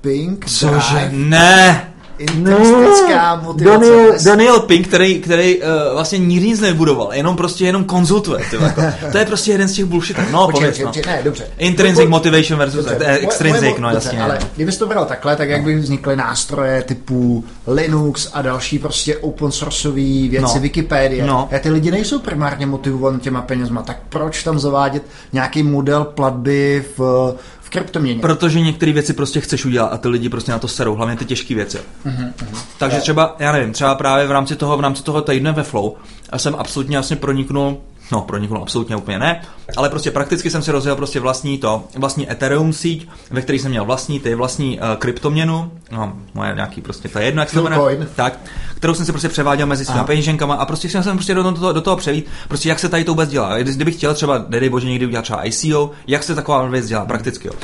[0.00, 0.46] Pink.
[0.46, 1.08] Cože?
[1.12, 1.91] Ne!
[2.18, 3.78] Intristická no, motivace.
[3.78, 8.44] Daniel, Daniel Pink, který, který uh, vlastně nikdy nic nebudoval, jenom prostě jenom konzultuje.
[8.50, 8.66] Tyhle.
[8.66, 8.82] Jako.
[9.12, 10.16] to je prostě jeden z těch bullshit.
[10.32, 11.12] No, počkej, pověc, no.
[11.12, 11.46] ne, dobře.
[11.58, 13.06] Intrinsic motivation versus dobře.
[13.06, 14.22] extrinsic, no jasně.
[14.22, 19.16] Ale kdybys to bral takhle, tak jak by vznikly nástroje typu Linux a další prostě
[19.16, 20.60] open sourceové věci, no.
[20.60, 21.26] Wikipedie.
[21.26, 21.48] No.
[21.56, 26.84] A ty lidi nejsou primárně motivovaní těma penězma, tak proč tam zavádět nějaký model platby
[26.98, 27.34] v
[27.72, 28.20] kryptoměně.
[28.20, 31.24] Protože některé věci prostě chceš udělat a ty lidi prostě na to serou, hlavně ty
[31.24, 31.78] těžké věci.
[32.06, 32.32] Uh-huh.
[32.78, 35.92] Takže třeba, já nevím, třeba právě v rámci toho, v rámci toho týdne ve Flow
[36.30, 37.78] a jsem absolutně jasně proniknul
[38.12, 39.42] No, proniknul absolutně úplně ne,
[39.76, 43.70] ale prostě prakticky jsem si rozjel prostě vlastní to, vlastní Ethereum síť, ve které jsem
[43.70, 47.62] měl vlastní ty vlastní uh, kryptoměnu, no, moje nějaký prostě, to je jedno, jak se
[47.62, 48.38] jmenuje, tak,
[48.74, 51.80] kterou jsem si prostě převáděl mezi svými peněženkama a prostě jsem prostě do toho, do
[51.80, 53.58] toho převít, prostě jak se tady to vůbec dělá.
[53.58, 57.48] Kdybych chtěl třeba, nedej bože, někdy udělat třeba ICO, jak se taková věc dělá prakticky,
[57.48, 57.54] jo.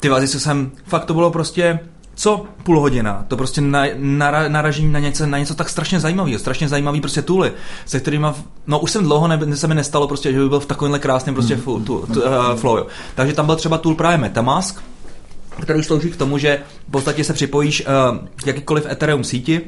[0.00, 1.78] Ty vazy jsem, fakt to bylo prostě,
[2.16, 6.38] co půl hodina, to prostě na, na, naražím na něco, na něco tak strašně zajímavého,
[6.38, 7.52] strašně zajímavý prostě tooly,
[7.86, 8.26] se kterými,
[8.66, 11.34] no už jsem dlouho ne, se mi nestalo prostě, že by byl v takovémhle krásném
[11.34, 11.62] prostě mm.
[11.62, 12.86] tu, tu, tu, uh, flow.
[13.14, 14.82] Takže tam byl třeba tool právě Metamask,
[15.62, 19.60] který slouží k tomu, že v podstatě se připojíš uh, k jakýkoliv Ethereum síti,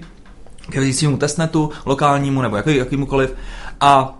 [0.70, 3.34] k svýmu testnetu, lokálnímu nebo jaký, jakýmukoliv
[3.80, 4.17] a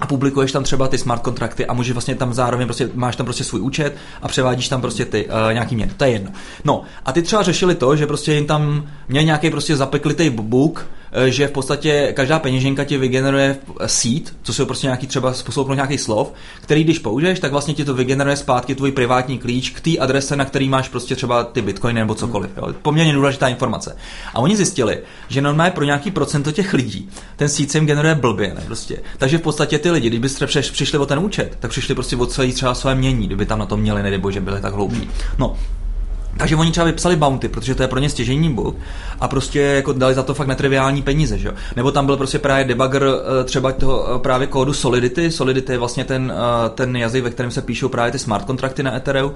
[0.00, 3.26] a publikuješ tam třeba ty smart kontrakty a můžeš vlastně tam zároveň prostě, máš tam
[3.26, 5.92] prostě svůj účet a převádíš tam prostě ty uh, nějaký měny.
[5.96, 6.30] To je jedno.
[6.64, 10.86] No a ty třeba řešili to, že prostě jim tam měl nějaký prostě zapeklitý book,
[11.26, 15.98] že v podstatě každá peněženka ti vygeneruje seed, co jsou prostě nějaký třeba způsob nějaký
[15.98, 19.98] slov, který když použiješ, tak vlastně ti to vygeneruje zpátky tvůj privátní klíč k té
[19.98, 22.50] adrese, na který máš prostě třeba ty bitcoiny nebo cokoliv.
[22.56, 22.74] Jo.
[22.82, 23.96] Poměrně důležitá informace.
[24.34, 28.14] A oni zjistili, že normálně pro nějaký procento těch lidí ten seed se jim generuje
[28.14, 28.54] blbě.
[28.54, 28.98] Ne, prostě.
[29.18, 30.28] Takže v podstatě ty lidi, kdyby
[30.72, 33.66] přišli o ten účet, tak přišli prostě o celý třeba své mění, kdyby tam na
[33.66, 35.10] to měli, nebo že byli tak hloupí.
[35.38, 35.56] No,
[36.38, 38.76] takže oni třeba vypsali bounty, protože to je pro ně stěžení bug
[39.20, 41.54] a prostě jako dali za to fakt netriviální peníze, že jo.
[41.76, 45.30] Nebo tam byl prostě právě debugger eh, třeba toho eh, právě kódu Solidity.
[45.30, 48.82] Solidity je vlastně ten, eh, ten jazyk, ve kterém se píšou právě ty smart kontrakty
[48.82, 49.32] na Ethereum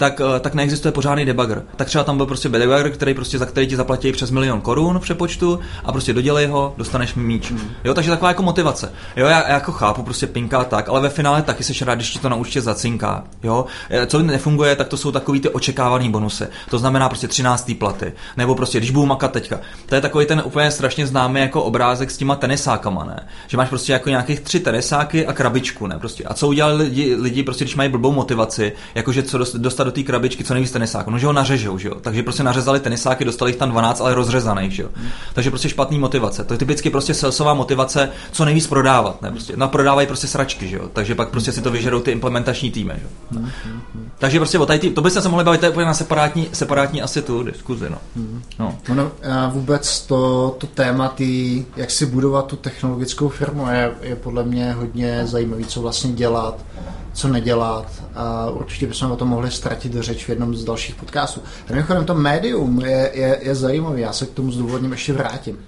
[0.00, 1.62] tak, eh, tak neexistuje pořádný debugger.
[1.76, 4.98] Tak třeba tam byl prostě debugger, který prostě za který ti zaplatí přes milion korun
[4.98, 7.50] v přepočtu a prostě dodělej ho, dostaneš míč.
[7.50, 7.70] Mm.
[7.84, 8.92] Jo, takže taková jako motivace.
[9.16, 12.10] Jo, já, já jako chápu prostě pinka tak, ale ve finále taky se rád, když
[12.10, 13.24] ti to na účtě zacinká.
[13.42, 16.46] Jo, eh, co nefunguje, tak to jsou takový ty očekávané bonusy.
[16.70, 17.74] To znamená prostě 13.
[17.74, 18.12] platy.
[18.36, 19.60] Nebo prostě, když budu makat teďka.
[19.86, 23.26] To je takový ten úplně strašně známý jako obrázek s těma tenisákama, ne?
[23.48, 25.98] Že máš prostě jako nějakých tři tenisáky a krabičku, ne?
[25.98, 26.24] Prostě.
[26.24, 30.02] A co udělali lidi, lidi prostě, když mají blbou motivaci, jakože co dostat do té
[30.02, 31.10] krabičky co nejvíc tenisáků.
[31.10, 31.94] No, že ho nařežou, že jo.
[32.00, 34.88] Takže prostě nařezali tenisáky, dostali jich tam 12, ale rozřezaných, že jo.
[34.94, 35.08] Hmm.
[35.34, 36.44] Takže prostě špatný motivace.
[36.44, 39.30] To je typicky prostě salesová motivace, co nejvíc prodávat, ne?
[39.30, 40.88] Prostě, no, prodávají prostě sračky, že jo.
[40.92, 43.10] Takže pak prostě si to vyžerou ty implementační týmy, že jo.
[43.30, 45.94] Hmm, hmm, Takže prostě o tady, to byste se mohli bavit, to je úplně na
[45.94, 47.98] separátní, separátní asi tu diskuzi, no.
[48.58, 48.78] no.
[48.94, 49.10] no
[49.50, 54.72] vůbec to, to téma, tý, jak si budovat tu technologickou firmu, je, je podle mě
[54.72, 56.64] hodně zajímavý, co vlastně dělat
[57.12, 61.40] co nedělat a určitě bychom o tom mohli ztratit řeč v jednom z dalších podcastů.
[61.70, 65.58] A mimochodem to médium je, je, je zajímavé, já se k tomu zdůvodním ještě vrátím.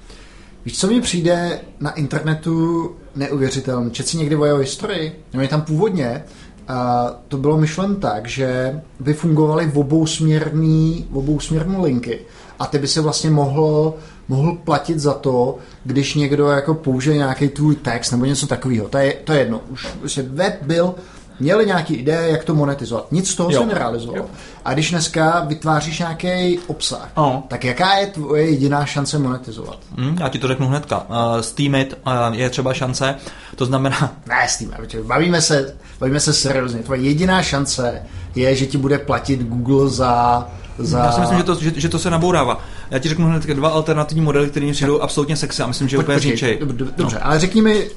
[0.65, 3.91] Víš, co mi přijde na internetu neuvěřitelné?
[3.91, 5.25] Čet si někdy jeho historii?
[5.35, 6.25] No je tam původně
[6.69, 12.21] a to bylo myšlen tak, že by fungovaly v obou směrný, v obou směrný linky
[12.59, 13.95] a ty by se vlastně mohl,
[14.29, 18.89] mohl platit za to, když někdo jako použije nějaký tvůj text nebo něco takového.
[18.89, 19.61] To je, to je jedno.
[19.69, 20.95] Už, už web byl
[21.41, 23.13] měli nějaký ideje, jak to monetizovat.
[23.13, 23.61] Nic z toho jo.
[23.61, 24.27] se nerealizovalo.
[24.65, 27.37] A když dneska vytváříš nějaký obsah, oh.
[27.49, 29.79] tak jaká je tvoje jediná šance monetizovat?
[29.99, 31.07] Hmm, já ti to řeknu hnedka.
[31.09, 33.15] Uh, Steamit uh, je třeba šance,
[33.57, 34.17] to znamená...
[34.29, 36.83] Ne, Steamit, bavíme se, bavíme se seriózně.
[36.83, 38.03] Tvoje jediná šance
[38.35, 40.47] je, že ti bude platit Google za
[40.79, 40.99] za...
[40.99, 42.61] Já si myslím, že to, že, že to se nabourává.
[42.91, 45.99] Já ti řeknu hned dva alternativní modely, které mi přijdou absolutně sexy a myslím, že
[45.99, 46.59] úplně říčej.
[46.97, 47.27] Dobře, no.
[47.27, 47.91] ale řekni mi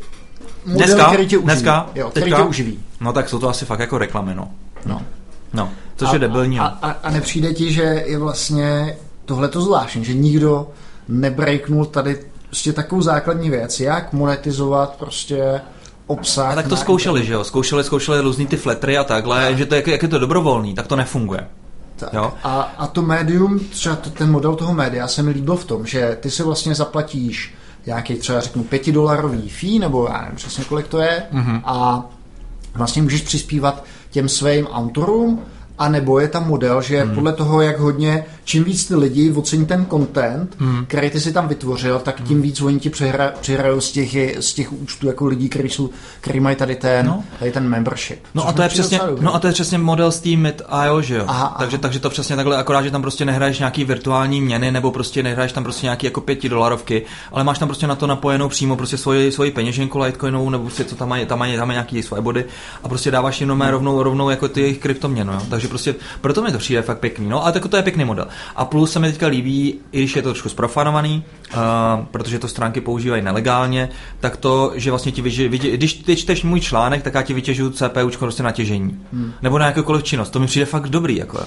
[0.65, 1.45] model, dneska, který tě uživí.
[1.45, 2.79] Dneska, jo, který teďka, tě uživí.
[2.99, 4.51] No tak jsou to asi fakt jako reklamy, no.
[4.85, 5.01] No,
[5.53, 5.71] no.
[5.95, 6.59] což a, je debilní.
[6.59, 10.67] A, a, a nepřijde ti, že je vlastně tohle to zvláštní, že nikdo
[11.07, 15.61] nebreaknul tady prostě takovou základní věc, jak monetizovat prostě
[16.07, 16.51] obsah.
[16.51, 17.27] A tak to zkoušeli, internetu.
[17.27, 17.43] že jo?
[17.43, 20.87] Zkoušeli, zkoušeli různý ty fletry a takhle, že to jak, jak je to dobrovolný, tak
[20.87, 21.47] to nefunguje.
[21.95, 22.13] Tak.
[22.13, 22.33] Jo?
[22.43, 25.85] A, a to médium, třeba to, ten model toho média se mi líbil v tom,
[25.85, 27.53] že ty se vlastně zaplatíš
[27.85, 31.61] nějaký třeba řeknu pětidolarový fee, nebo já nevím přesně kolik to je, mm-hmm.
[31.63, 32.05] a
[32.75, 35.41] vlastně můžeš přispívat těm svým autorům,
[35.77, 37.15] a nebo je tam model, že hmm.
[37.15, 40.85] podle toho, jak hodně, čím víc ty lidi ocení ten content, hmm.
[40.85, 44.53] který ty si tam vytvořil, tak tím víc oni ti přihra, přihrajou z těch, z
[44.53, 45.89] těch účtů jako lidí, kteří, jsou,
[46.21, 47.23] kteří mají tady ten, No.
[47.39, 48.19] tady ten membership.
[48.35, 50.47] No a to je přesně, no a to je přesně model Steam
[50.85, 51.23] IO, že jo?
[51.27, 51.55] Aha, aha.
[51.59, 55.23] takže, takže to přesně takhle, akorát, že tam prostě nehraješ nějaký virtuální měny, nebo prostě
[55.23, 58.75] nehraješ tam prostě nějaký jako pěti dolarovky, ale máš tam prostě na to napojenou přímo
[58.75, 62.03] prostě svoji, svoji peněženku Litecoinovou, nebo prostě co tam mají, tam mají, tam mají nějaký
[62.03, 62.45] svoje body
[62.83, 63.71] a prostě dáváš jim no.
[63.71, 65.41] rovnou, rovnou jako ty jejich kryptoměnu, jo?
[65.49, 68.27] takže prostě proto mi to přijde fakt pěkný, no ale tak to je pěkný model.
[68.55, 71.23] A plus se mi teďka líbí, i když je to trošku sprofanovaný,
[71.53, 71.59] uh,
[72.05, 76.43] protože to stránky používají nelegálně, tak to, že vlastně ti vyži, vyži, když ty čteš
[76.43, 78.99] můj článek, tak já ti vytěžuju CPU prostě na těžení.
[79.13, 79.33] Hmm.
[79.41, 80.29] Nebo na jakoukoliv činnost.
[80.29, 81.15] To mi přijde fakt dobrý.
[81.15, 81.39] Jako.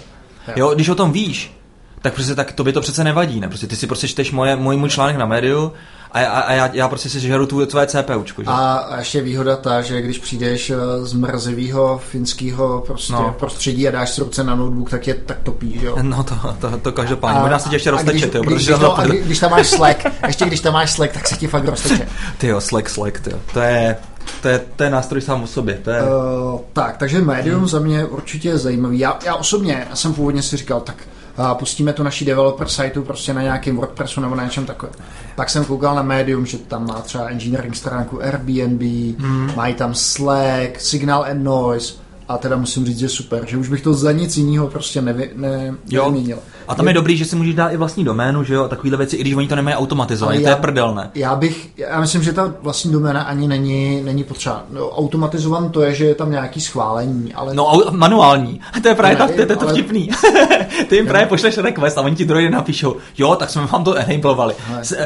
[0.56, 1.57] Jo, když o tom víš,
[2.02, 3.48] tak prostě tak tobě to přece nevadí, ne?
[3.48, 5.72] Prostě ty si prostě čteš moje, můj, můj článek na médiu
[6.12, 8.48] a, a, a já, já, prostě si žeru tu tvoje CPUčku, že?
[8.48, 13.34] A a ještě výhoda ta, že když přijdeš eh, z mrzivého finského prostě No.
[13.38, 15.96] prostředí a dáš si ruce na notebook, tak je tak topí, že jo?
[16.02, 17.40] No to, to, to každopádně.
[17.40, 19.50] Možná se tě ještě a když, rozteče, jo, když, když, to, a kdy- když tam
[19.50, 22.08] máš Slack, ještě když tam máš Slack, tak se ti fakt rozteče.
[22.38, 23.38] Ty jo, Slack, Slack, ty jo.
[23.52, 23.96] To je,
[24.42, 25.74] to je, to je nástroj sám o sobě.
[25.84, 26.02] To je...
[26.02, 27.68] Uh, tak, takže médium hmm.
[27.68, 28.98] za mě určitě je zajímavý.
[28.98, 30.94] Já, já osobně, já jsem původně si říkal, tak
[31.38, 34.94] uh, pustíme tu naší developer siteu prostě na nějakém WordPressu nebo na něčem takovém.
[35.34, 38.82] Pak jsem koukal na médium, že tam má třeba engineering stránku Airbnb,
[39.20, 39.52] hmm.
[39.56, 43.80] mají tam Slack, Signal and Noise a teda musím říct, že super, že už bych
[43.82, 46.02] to za nic jiného prostě nevy, ne, Jo.
[46.04, 46.38] nevyměnil.
[46.68, 48.96] A tam je dobrý, že si můžeš dát i vlastní doménu, že jo, a takovýhle
[48.98, 51.10] věci, i když oni to nemají automatizované, to je prdelné.
[51.14, 54.62] Já bych, já myslím, že ta vlastní doména ani není, není potřeba.
[54.70, 58.60] No, automatizovan to je, že je tam nějaký schválení, ale No manuální.
[58.82, 60.10] To je právě Ne, ta, to, je- to, je to ale- vtipný.
[60.88, 63.94] Ty jim právě pošleš request a oni ti den napíšou, jo, tak jsme vám to
[63.94, 64.54] enablovali.
[64.82, 64.96] S-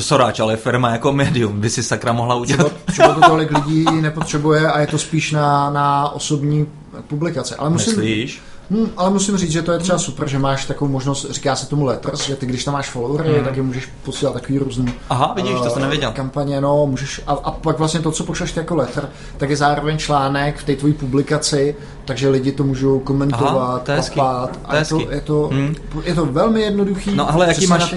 [0.00, 2.72] Soráč, ale firma jako medium by si sakra mohla udělat.
[2.86, 6.66] třeba to tolik lidí nepotřebuje a je to spíš na, na osobní
[7.06, 7.56] publikace.
[7.56, 8.42] Ale musím, Myslíš?
[8.70, 11.66] hm, ale musím říct, že to je třeba super, že máš takovou možnost, říká se
[11.66, 13.44] tomu letters, že ty když tam máš followery, hmm.
[13.44, 16.12] tak je můžeš posílat takový různý Aha, vidíš, to eh, jsem nevěděl.
[16.12, 19.98] kampaně, no, můžeš, a, a, pak vlastně to, co pošleš jako letter, tak je zároveň
[19.98, 24.70] článek v té tvojí publikaci, takže lidi to můžou komentovat, Aha, to je papat, To
[24.70, 25.74] a je to, je, to, Hmm.
[26.04, 27.94] je to velmi jednoduchý, No, ale jaký máš-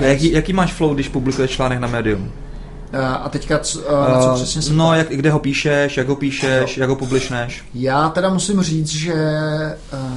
[0.00, 2.32] jaký, jaký máš flow, když publikuješ článek na médium?
[2.92, 6.08] Eh, a teďka, eh, na co Uh, přesně se no, jak, kde ho píšeš, jak
[6.08, 6.80] ho píšeš, Jo.
[6.80, 7.64] jak ho publishneš.
[7.74, 9.14] Já teda musím říct, že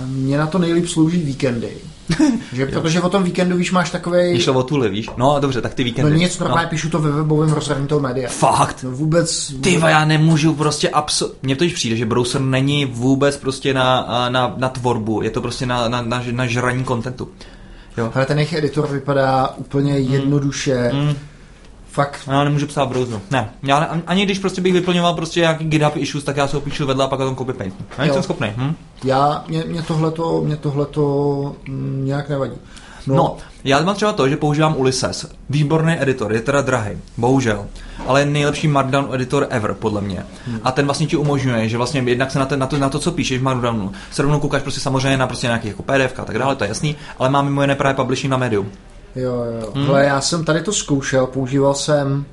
[0.06, 1.70] mě na to nejlíp slouží víkendy.
[2.54, 4.32] že, protože o tom víkendu, víš, máš takový.
[4.32, 5.10] Když o tuhle, víš?
[5.18, 6.20] No, dobře, tak ty No víkendy.
[6.20, 8.30] nic, normálně píšu to ve webovém rozhraní toho média.
[8.30, 8.84] Fakt?
[8.84, 9.54] No vůbec...
[9.62, 11.32] Ty vole, já nemůžu prostě abso...
[11.44, 15.42] Mně to již přijde, že browser není vůbec prostě na, na, na tvorbu, je to
[15.42, 17.30] prostě na, na, na, na žraní kontentu.
[17.98, 18.12] Jo.
[18.16, 20.92] Ale ten jejich editor vypadá úplně jednoduše.
[20.94, 21.14] Mm.
[21.92, 22.20] Fakt.
[22.28, 23.22] Já nemůžu psát v browseru.
[23.32, 26.56] Ne, já ne, ani- když prostě bych vyplňoval prostě nějaký GitHub issues, tak já se
[26.58, 27.74] ho píšu vedle a pak o tom copy paste.
[27.98, 28.08] Já Jo.
[28.08, 28.48] nejsem schopný.
[28.58, 28.76] Hm?
[29.04, 32.56] Já, mě, mě tohleto, mě tohleto mm, nějak nevadí.
[33.08, 33.16] No.
[33.16, 35.28] no, já mám třeba to, že používám Ulysses.
[35.50, 37.66] Výborný editor, je teda drahý, bohužel.
[38.08, 40.26] Ale je nejlepší Markdown editor ever, podle mě.
[40.48, 40.60] Hmm.
[40.64, 43.00] A ten vlastně ti umožňuje, že vlastně jednak se na, ten, na, to, na to,
[43.00, 46.26] co píšeš v Markdownu, se rovnou koukáš prostě samozřejmě na prostě nějaký jako PDF a
[46.26, 48.70] tak dále, to je jasný, ale mám mimo jiné právě publishing na Medium.
[49.16, 49.72] Jo, jo.
[49.76, 49.86] Hmm.
[49.86, 52.26] Hele, já jsem tady to zkoušel, používal jsem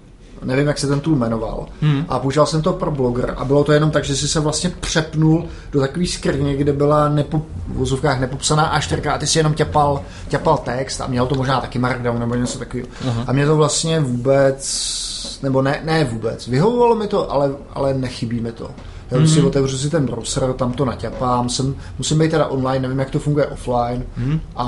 [0.43, 1.67] nevím, jak se ten tool jmenoval.
[1.81, 2.05] Hmm.
[2.09, 4.71] A používal jsem to pro blogger a bylo to jenom tak, že si se vlastně
[4.81, 9.55] přepnul do takové skrině, kde byla nepo, v vozovkách nepopsaná A4 a ty si jenom
[9.55, 12.89] ťapal, ťapal text a měl to možná taky markdown nebo něco takového.
[12.89, 13.25] Uh-huh.
[13.27, 18.41] A mě to vlastně vůbec, nebo ne, ne vůbec, vyhovovalo mi to, ale, ale nechybí
[18.41, 18.71] mi to.
[19.11, 19.35] Já mm-hmm.
[19.35, 23.11] si otevřu si ten browser, tam to naťapám, jsem, musím být teda online, nevím, jak
[23.11, 24.41] to funguje offline mm-hmm.
[24.57, 24.65] a,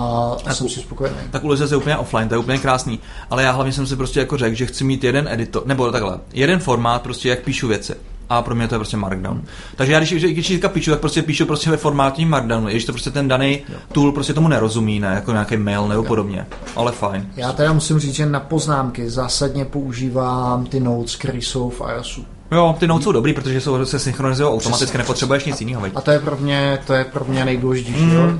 [0.46, 1.16] a jsem si spokojený.
[1.30, 3.00] Tak Ulysses je úplně offline, to je úplně krásný.
[3.30, 6.18] Ale já hlavně jsem si prostě jako řekl, že chci mít jeden editor, nebo takhle,
[6.32, 7.94] jeden formát, prostě jak píšu věci.
[8.30, 9.42] A pro mě to je prostě Markdown.
[9.76, 12.84] Takže já když, když teďka píšu, tak prostě píšu prostě ve formátu Markdownu, i když
[12.84, 16.46] to prostě ten daný tool prostě tomu nerozumí, ne, jako nějaký mail nebo podobně.
[16.76, 17.30] Ale fajn.
[17.36, 22.24] Já teda musím říct, že na poznámky zásadně používám ty notes, které jsou v iOSu.
[22.52, 25.82] Jo, ty notes jsou dobrý, protože jsou, se synchronizují automaticky, nepotřebuješ nic jiného.
[25.94, 28.00] A to je pro mě, to je pro mě nejdůležitější.
[28.02, 28.12] Mm.
[28.12, 28.32] Jo?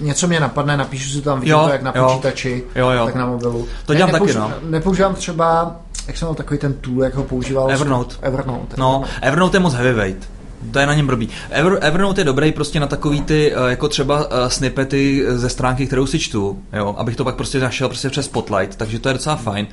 [0.00, 2.06] Něco mě napadne, napíšu si tam, vidím Jo, to jak na jo.
[2.08, 3.06] počítači, Jo, jo.
[3.06, 3.68] tak na mobilu.
[3.86, 4.52] To dělám taky, no.
[4.62, 7.70] Nepoužívám třeba, jak jsem měl takový ten tool, jak ho používal.
[7.72, 8.14] Evernote.
[8.22, 8.76] Evernote.
[8.78, 10.28] No, Evernote je moc heavyweight.
[10.70, 11.28] To je na něm blbý.
[11.50, 15.86] Ever, Evernote je dobrý prostě na takový ty, eh, jako třeba uh, snippety ze stránky,
[15.86, 19.12] kterou si čtu, jo, abych to pak prostě našel prostě přes Spotlight, takže to je
[19.12, 19.66] docela fajn.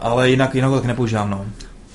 [0.00, 1.44] ale jinak, jinak tak nepoužívám, no.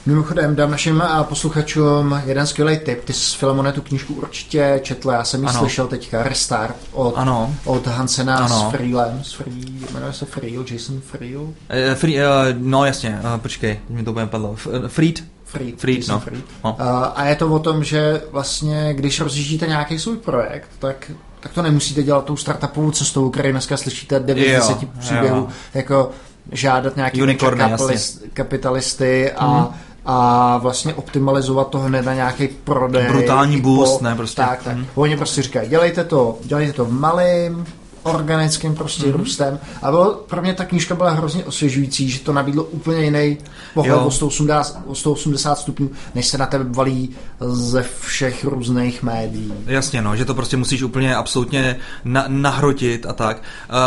[0.07, 3.03] Mimochodem, dám našim a posluchačům jeden skvělý tip.
[3.03, 5.59] Ty jsi Filemone tu knížku určitě četl, já jsem ji Ano.
[5.59, 7.55] slyšel teďka, Restart od, Ano.
[7.65, 8.69] od Hansena Ano.
[8.69, 9.19] s Freelem.
[9.23, 11.47] S Free, jmenuje se Freel, Jason Freel?
[11.69, 12.23] Eh, free, uh,
[12.57, 14.55] no jasně, uh, počkej, mi to úplně padlo.
[14.85, 15.23] Eh, Freed?
[15.45, 16.19] Freed, Freed, Jason no.
[16.19, 16.43] Freed.
[16.63, 16.71] no.
[16.79, 21.53] Uh, a je to o tom, že vlastně, když rozjíždíte nějaký svůj projekt, tak, tak
[21.53, 26.11] to nemusíte dělat tou startupovou cestou, který dneska slyšíte 9 z Jo, 10 příběhů, jako
[26.51, 29.73] žádat nějaký Unicorny, kapitalist, kapitalisty a,
[30.05, 33.07] a vlastně optimalizovat to hned na nějaký prodej.
[33.07, 34.41] Brutální boost, ne, prostě.
[34.41, 34.75] Tak, tak.
[34.75, 34.85] Mhm.
[34.95, 37.65] Oni prostě říkají, dělejte to, dělejte to malým,
[38.05, 39.13] organickým prostě Mhm.
[39.13, 39.17] mm-hmm.
[39.17, 39.59] růstem.
[39.81, 43.37] A bylo, pro mě ta knížka byla hrozně osvěžující, že to nabídlo úplně jiný
[43.73, 49.53] pohled o 180, o 180 stupňů, než se na tebe valí ze všech různých médií.
[49.65, 53.37] Jasně, no, že to prostě musíš úplně absolutně na, nahrotit a tak.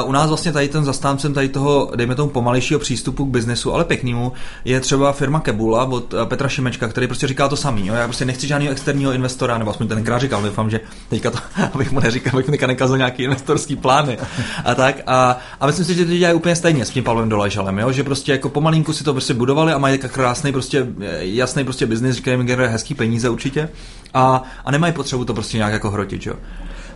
[0.03, 3.75] Uh, u nás vlastně tady ten zastáncem tady toho, dejme tomu pomalejšího přístupu k biznesu,
[3.75, 4.33] ale pěknému,
[4.65, 7.87] je třeba firma Kebula od uh, Petra Šimečka, který prostě říká to samý.
[7.87, 7.95] Jo?
[7.95, 11.39] Já prostě nechci žádného externího investora, nebo aspoň tenkrát říkal, doufám, že teďka to,
[11.75, 13.77] abych mu neříkal, abych mu teďka nekazal nějaký investorský
[14.17, 14.29] plány
[14.65, 15.01] a tak.
[15.07, 17.93] A, a myslím si, že to dělají úplně stejně s tím Pavlem Doležalem, jo?
[17.93, 21.65] že prostě jako pomalinku si to prostě budovali a mají tak krásný prostě, eh, jasný
[21.65, 23.69] prostě biznis, který jim generuje hezký peníze určitě
[24.15, 26.35] a, a nemají potřebu to prostě nějak jako hrotit, jo.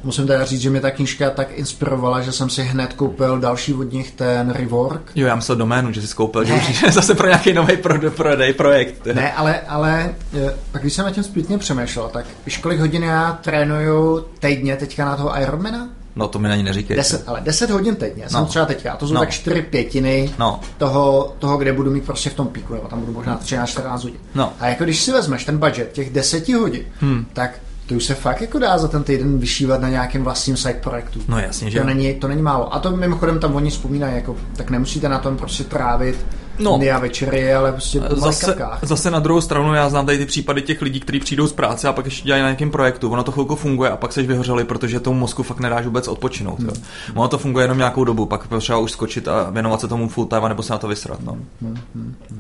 [0.05, 3.75] Musím teda říct, že mě ta knížka tak inspirovala, že jsem si hned koupil další
[3.75, 5.03] od nich ten Rework.
[5.15, 6.59] Jo, já myslel doménu, že jsi skoupil, že Ne.
[6.71, 9.07] už je zase pro nějaký nový pro, prodej projekt.
[9.07, 13.03] Ne, ale, ale eh, pak když jsem na tím zpětně přemýšlel, tak víš, kolik hodin
[13.03, 15.89] já trénuju týdně teďka na toho Ironmana?
[16.17, 16.97] No to mi ani neříkej.
[16.97, 18.47] 10, ale 10 hodin týdně, jsem No.
[18.47, 19.21] třeba teďka, a to jsou No.
[19.21, 20.61] tak 4 pětiny No.
[20.79, 24.19] toho, toho, kde budu mít prostě v tom píku, nebo tam budu možná 13-14 hodin.
[24.35, 24.53] No.
[24.61, 27.27] A jako když si vezmeš ten budget těch 10 hodin, Hmm.
[27.33, 30.79] tak to už se fakt jako dá za ten týden vyšívat na nějakém vlastním side
[30.83, 31.21] projektu.
[31.29, 32.75] No jasně, že To není, to není málo.
[32.75, 36.27] A to mimochodem tam oni vzpomínají, jako, tak nemusíte na tom prostě trávit
[36.59, 36.81] No.
[36.95, 40.83] a večery, ale prostě Zase, zase na druhou stranu já znám tady ty případy těch
[40.83, 43.11] lidí, kteří přijdou z práce a pak ještě dělají na nějakém projektu.
[43.11, 46.61] Ono to chvilku funguje a pak seš vyhořeli, protože tomu mozku fakt nedáš vůbec odpočinout.
[46.61, 46.73] Jo.
[47.15, 50.27] Ono to funguje jenom nějakou dobu, pak potřeba už skočit a věnovat se tomu full
[50.27, 51.21] time nebo se na to vysrat.
[51.21, 51.39] No.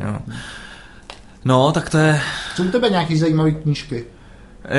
[0.00, 0.18] Jo.
[1.44, 2.20] no, tak to je,
[2.54, 4.04] Jsou u tebe nějaký zajímavé knížky?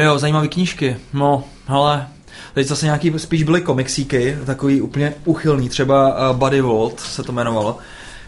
[0.04, 0.98] Jo, zajímavé knížky.
[1.13, 2.08] No, ale
[2.54, 7.32] teď zase nějaký spíš byly komiksíky, takový úplně uchylný, třeba uh, Buddy Vault se to
[7.32, 7.78] jmenovalo,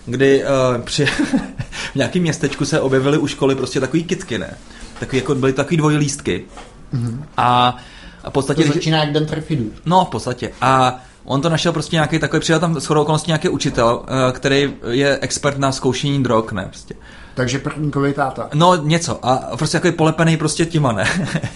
[0.05, 1.05] kdy uh, při
[1.91, 4.57] v nějakém městečku se objevily u školy prostě takový kitky, ne?
[4.99, 6.45] Takový, jako, byly takový dvojlístky.
[6.93, 7.23] Mm-hmm.
[7.37, 7.77] A,
[8.23, 8.63] a v podstatě...
[8.63, 9.71] To začíná jak Den Trefidu.
[9.85, 10.51] No, v podstatě.
[10.61, 14.73] A on to našel prostě nějaký takový, přijel tam shodou okolností nějaký učitel, eh, který
[14.89, 16.95] je expert na zkoušení drog, ne, prostě.
[17.35, 18.49] Takže prvníkový táta.
[18.53, 21.05] No něco a prostě jako polepený prostě těma, ne?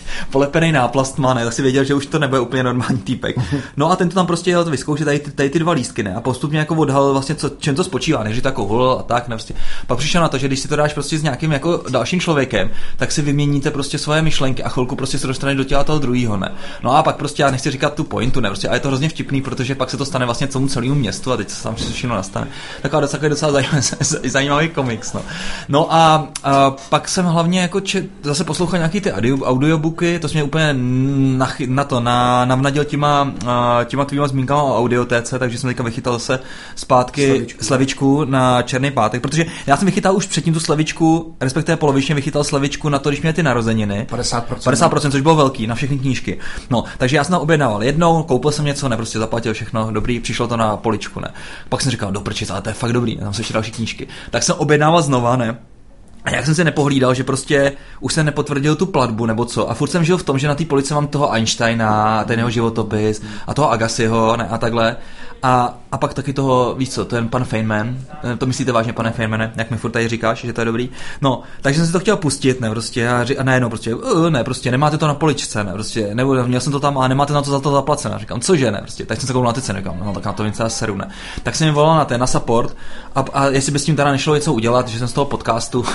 [0.32, 1.44] polepený náplastma, ne?
[1.44, 3.36] Tak si věděl, že už to nebude úplně normální týpek.
[3.78, 6.16] No a ten to tam prostě jel vyzkoušet tady, tady ty dva lístky, ne?
[6.16, 9.28] A postupně jako odhalil vlastně, co, čem to spočívá, než to jako hul a tak,
[9.28, 9.36] ne?
[9.36, 9.54] Prostě.
[9.88, 12.70] Pak přišel na to, že když si to dáš prostě s nějakým jako dalším člověkem,
[12.98, 16.38] tak si vyměníte prostě svoje myšlenky a chvilku prostě se dostaneš do těla toho druhého,
[16.38, 16.52] ne?
[16.84, 18.50] No a pak prostě já nechci říkat tu pointu, ne?
[18.50, 21.38] Prostě, a je to hrozně vtipný, protože pak se to stane vlastně celému městu a
[21.38, 22.48] teď se tam všechno nastane.
[22.82, 23.82] Taková docela, docela zajímavý,
[24.30, 25.22] zajímavý komiks, no.
[25.72, 30.30] No a, a pak jsem hlavně jako če, zase poslouchal nějaký ty audio, audiobooky, to
[30.30, 33.34] jsme úplně na, na to, na, navnadil těma,
[33.86, 36.40] těma tvýma zmínkama o audiotéce, takže jsem teďka vychytal se
[36.76, 37.64] zpátky Slevičku.
[37.64, 42.44] slevičku na Černý pátek, protože já jsem vychytal už předtím tu slevičku, respektive polovičně vychytal
[42.44, 44.08] slevičku na to, když měl ty narozeniny.
[44.10, 44.42] 50%.
[44.42, 46.40] 50%, což bylo velký na všechny knížky.
[46.70, 50.20] No, takže já jsem tam objednával jednou, koupil jsem něco, ne, prostě zaplatil všechno, dobrý,
[50.20, 51.34] přišlo to na poličku, ne.
[51.70, 54.08] Pak jsem říkal, do prčic, ale to je fakt dobrý, tam jsou ještě další knížky.
[54.32, 55.59] Tak jsem objednával znova, ne.
[56.24, 59.70] A jak jsem se nepohlídal, že prostě už jsem nepotvrdil tu platbu nebo co.
[59.70, 62.50] A furt jsem žil v tom, že na té polici mám toho Einsteina, ten jeho
[62.50, 64.96] životopis a toho Agassiho ne, a takhle.
[65.44, 69.12] A, a pak taky toho, víš co, ten pan Feynman, Eh, to myslíte vážně, pane
[69.12, 70.90] Feynmane, jak mi furt tady říkáš, že to je dobrý?
[71.22, 74.30] No, takže jsem si to chtěl pustit, ne, prostě, a, ři- a najednou prostě, uh,
[74.30, 77.34] ne, prostě, nemáte to na poličce, ne, prostě, nebo měl jsem to tam a nemáte
[77.34, 78.16] na to za to zaplacené.
[78.20, 80.34] Říkám, cože, ne, prostě, tak jsem se koukal na ty ceny, říkám, no, tak na
[80.34, 81.10] to něco já seru, ne.
[81.44, 82.76] Tak jsem jim volal na ten, na support,
[83.16, 85.86] a, a jestli by s tím teda nešlo něco udělat, že jsem z toho podcastu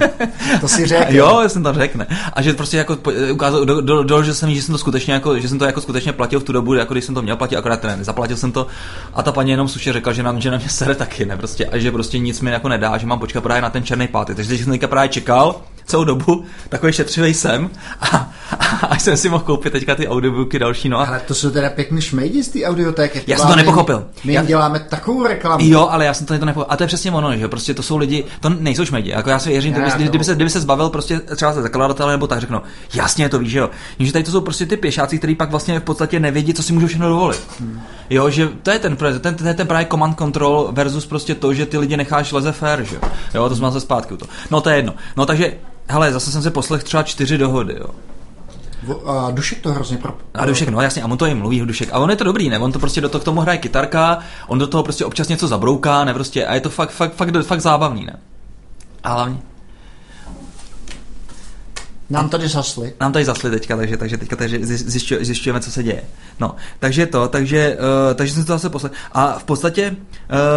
[0.60, 1.04] To si řekl.
[1.14, 2.06] Jo, já jsem to řekne.
[2.32, 2.96] A že prostě jako
[3.32, 5.80] ukázal, do, do, doložil jsem jí, že jsem to skutečně jako, že jsem to jako
[5.80, 8.52] skutečně platil v tu dobu, jako když jsem to měl platit, akorát ne, zaplatil jsem
[8.52, 8.66] to
[9.14, 11.66] a ta paní jenom slušně řekla, že na, že na mě sere taky, ne, prostě,
[11.66, 14.36] a že prostě nic mi jako nedá, že mám počkat právě na ten černý pátek.
[14.36, 17.70] Takže jsem teďka právě čekal, celou dobu, takový šetřivý jsem
[18.00, 18.06] a,
[18.50, 20.88] a, a jsem si mohl koupit teďka ty audiobooky další.
[20.88, 21.04] No a...
[21.04, 23.22] Ale to jsou teda pěkný šmejdi z té audiotéky.
[23.26, 24.04] Já jsem to nepochopil.
[24.24, 24.44] My já...
[24.44, 25.64] děláme takovou reklamu.
[25.64, 26.72] Jo, ale já jsem to, to nepochopil.
[26.72, 29.10] A to je přesně ono, že prostě to jsou lidi, to nejsou šmejdi.
[29.10, 32.12] Jako já si věřím, já, kdyby, kdyby, se, kdyby se zbavil prostě třeba se zakladatele
[32.12, 32.62] nebo tak řeknu,
[32.94, 33.70] jasně to víš, že jo.
[33.98, 36.72] Jenže tady to jsou prostě ty pěšáci, kteří pak vlastně v podstatě nevědí, co si
[36.72, 37.40] můžou všechno dovolit.
[37.60, 37.80] Hmm.
[38.10, 41.54] Jo, že to je ten, ten, ten, ten, ten právě command control versus prostě to,
[41.54, 42.96] že ty lidi necháš leze fair, že
[43.34, 43.48] jo.
[43.48, 44.26] to jsme se zpátky u to.
[44.50, 44.94] No to je jedno.
[45.16, 45.52] No takže,
[45.88, 47.86] hele, zase jsem se poslech třeba čtyři dohody, jo.
[49.06, 50.16] A Dušek to hrozně pro...
[50.34, 51.88] A Dušek, no jasně, a on to jim mluví, Dušek.
[51.92, 52.58] A on je to dobrý, ne?
[52.58, 55.48] On to prostě do toho k tomu hraje kytarka, on do toho prostě občas něco
[55.48, 56.14] zabrouká, ne?
[56.14, 58.18] Prostě, a je to fakt, fakt, fakt, fakt zábavný, ne?
[59.04, 59.38] A hlavně,
[62.10, 62.92] nám tady zasli.
[63.00, 66.02] Nám tady zasli teďka, takže, takže teďka takže zjišťujeme, zjišťujeme, co se děje.
[66.40, 67.76] No, takže to, takže,
[68.08, 68.92] uh, takže jsem to zase poslech.
[69.12, 69.96] A v podstatě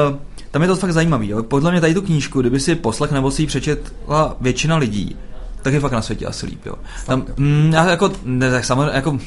[0.10, 0.18] uh,
[0.52, 1.30] tam je to fakt zajímavý.
[1.30, 1.44] Jo?
[1.44, 5.16] Podle mě tady tu knížku, kdyby si poslech nebo si ji přečetla většina lidí,
[5.62, 6.66] tak je fakt na světě asi líp.
[6.66, 6.74] Jo?
[7.06, 9.20] Tam, mm, jako, ne, tak samozřejmě, jako,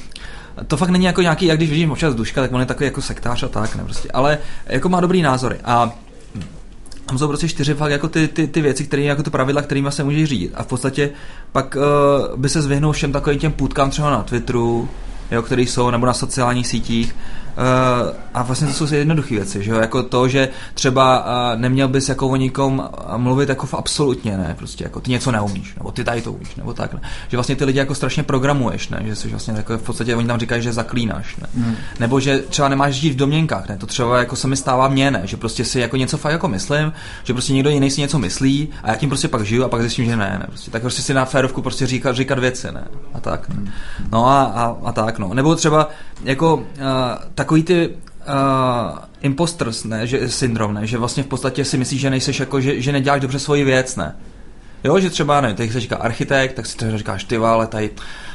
[0.66, 3.03] to fakt není jako nějaký, jak když vidím občas Duška, tak on je takový jako
[3.03, 4.09] sektář a tak, ne prostě.
[4.14, 5.57] Ale jako má dobrý názory.
[5.64, 5.93] A
[7.07, 9.93] tam jsou prostě čtyři fakt jako ty, ty, ty věci, které jako ty pravidla, kterými
[9.93, 10.53] se může řídit.
[10.55, 11.11] A v podstatě
[11.53, 14.89] pak uh, by se zvyhnul všem takovým těm půdkám třeba na Twitteru,
[15.31, 17.17] jo, které jsou, nebo na sociálních sítích,
[18.35, 19.79] a vlastně to jsou jednoduché věci, že jo?
[19.79, 24.55] jako to, že třeba uh, neměl bys jako o nikom mluvit jako v absolutně, ne,
[24.59, 27.01] prostě jako ty něco neumíš, nebo ty tady to umíš, nebo tak, ne?
[27.29, 30.27] že vlastně ty lidi jako strašně programuješ, ne, že jsi vlastně jako v podstatě oni
[30.27, 31.77] tam říkají, že zaklínáš, ne, hmm.
[32.01, 35.11] nebo že třeba nemáš žít v domněnkách, ne, to třeba jako se mi stává mně,
[35.11, 36.93] ne, že prostě si jako něco fakt jako myslím,
[37.25, 39.81] že prostě někdo jiný si něco myslí a já tím prostě pak žiju a pak
[39.81, 42.85] zjistím, že ne, ne, prostě, tak prostě si na férovku prostě říkat, říkat věci, ne,
[43.15, 43.55] a tak, ne.
[43.55, 43.71] Hmm.
[44.13, 45.89] no a, a, a tak, no, nebo třeba
[46.25, 46.63] jako uh,
[47.45, 52.11] takový ty uh, imposters, ne, že, syndrom, ne, že vlastně v podstatě si myslíš, že
[52.11, 54.16] nejseš jako, že, že neděláš dobře svoji věc, ne.
[54.84, 57.90] Jo, že třeba, ne, teď se říká architekt, tak si třeba říkáš, ty ale tady,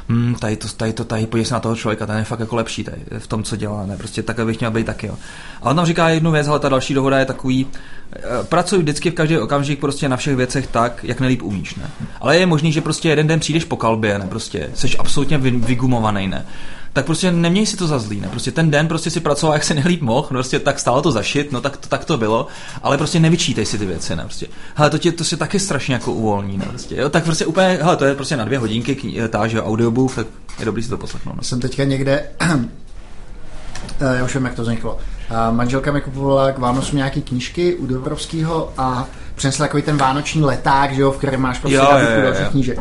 [0.10, 2.55] hm, tady to, tady to, tady podívej se na toho člověka, ten je fakt jako
[2.55, 5.18] lepší tady, v tom, co dělá, ne, prostě takhle bych měl být taky, jo.
[5.62, 7.68] A on tam říká jednu věc, ale ta další dohoda je takový,
[8.14, 11.89] eh, pracuj vždycky v každý okamžik prostě na všech věcech tak, jak nejlíp umíš, ne.
[12.22, 16.28] Ale je možný, že prostě jeden den přijdeš po kalbě, ne, prostě, jsi absolutně vygumovaný,
[16.28, 16.45] ne
[16.94, 18.28] tak prostě neměj si to za zlý, ne?
[18.28, 21.12] Prostě ten den prostě si pracoval, jak se nehlíp mohl, no prostě tak stálo to
[21.12, 22.48] zašit, no tak to, tak to bylo,
[22.84, 24.24] ale prostě nevyčítej si ty věci, ne?
[24.24, 26.66] Prostě, hele, to tě to si taky strašně jako uvolní, ne?
[26.70, 29.62] Prostě, jo, tak prostě úplně, hele, to je prostě na dvě hodinky kni- ta, že
[29.62, 30.28] audiobook, tak
[30.60, 31.36] je dobrý si to poslechnout.
[31.38, 31.44] No.
[31.44, 34.98] Jsem teďka někde, eh, já už vím, jak to vzniklo.
[35.30, 40.42] A manželka mi kupovala k Vánocům nějaký knížky u Dobrovského a přinesla takový ten vánoční
[40.42, 42.80] leták, že jo, v kterém máš prostě jo, jo, jo, knížek.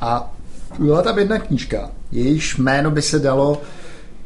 [0.00, 0.30] A
[0.80, 3.60] byla tam jedna knížka, jejíž jméno by se dalo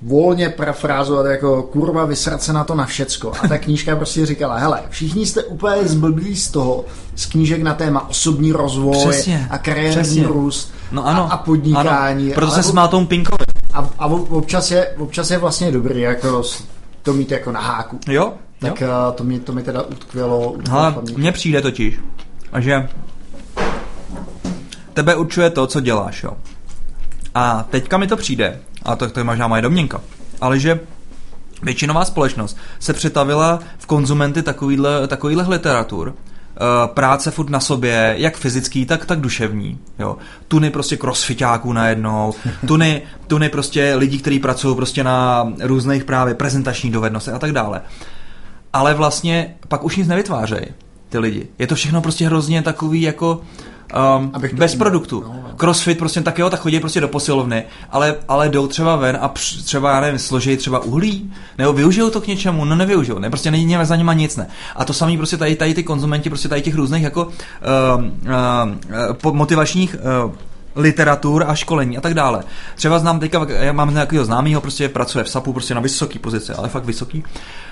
[0.02, 3.32] volně parafrázovat jako kurva vysrat se na to na všecko.
[3.42, 6.84] A ta knížka prostě říkala, hele, všichni jste úplně zblblí z toho,
[7.14, 12.24] z knížek na téma osobní rozvoj přesně, a kariérní růst no ano, a, a podnikání.
[12.24, 13.44] Ano, proto jsem smál tomu Pinkovi.
[13.72, 16.42] A, a občas, je, občas je vlastně dobrý jako
[17.02, 17.98] to mít jako na háku.
[18.08, 18.32] Jo.
[18.58, 18.88] Tak jo.
[18.88, 20.54] Eh, to, mě, to mi teda utkvělo.
[20.70, 22.00] Hele, mně přijde totiž,
[22.58, 22.88] že
[24.94, 26.36] tebe určuje to, co děláš, jo.
[27.34, 30.00] A teďka mi to přijde, a to, to je možná moje domněnka,
[30.40, 30.80] ale že
[31.62, 38.36] většinová společnost se přetavila v konzumenty takovýhle, takovýhle literatur, eh, práce furt na sobě, jak
[38.36, 39.78] fyzický, tak, tak duševní.
[39.98, 40.16] Jo.
[40.48, 42.34] Tuny prostě crossfitáků najednou,
[42.66, 47.80] tuny, tuny prostě lidí, kteří pracují prostě na různých právě prezentačních dovednostech a tak dále.
[48.72, 50.66] Ale vlastně pak už nic nevytvářejí
[51.08, 51.48] ty lidi.
[51.58, 53.40] Je to všechno prostě hrozně takový jako
[54.18, 55.24] um, bez produktu.
[55.26, 55.56] No, no.
[55.56, 59.28] Crossfit prostě tak jo, tak chodí prostě do posilovny, ale, ale jdou třeba ven a
[59.64, 63.50] třeba, já nevím, složejí třeba uhlí, nebo využijou to k něčemu, no nevyužijou, ne, prostě
[63.50, 64.46] není za nima nic, ne.
[64.76, 68.04] A to samý prostě tady, tady ty konzumenti prostě tady těch různých jako uh,
[69.24, 70.32] uh, motivačních uh,
[70.76, 72.44] literatur a školení a tak dále.
[72.74, 76.52] Třeba znám teďka, já mám nějakého známého, prostě pracuje v SAPu, prostě na vysoký pozici,
[76.52, 77.24] ale fakt vysoký.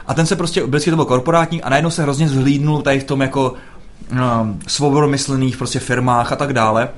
[0.06, 3.04] A ten se prostě, vždycky to byl korporátní a najednou se hrozně zhlídnul tady v
[3.04, 3.54] tom jako
[4.10, 6.88] um, svobodomyslených prostě firmách a tak dále.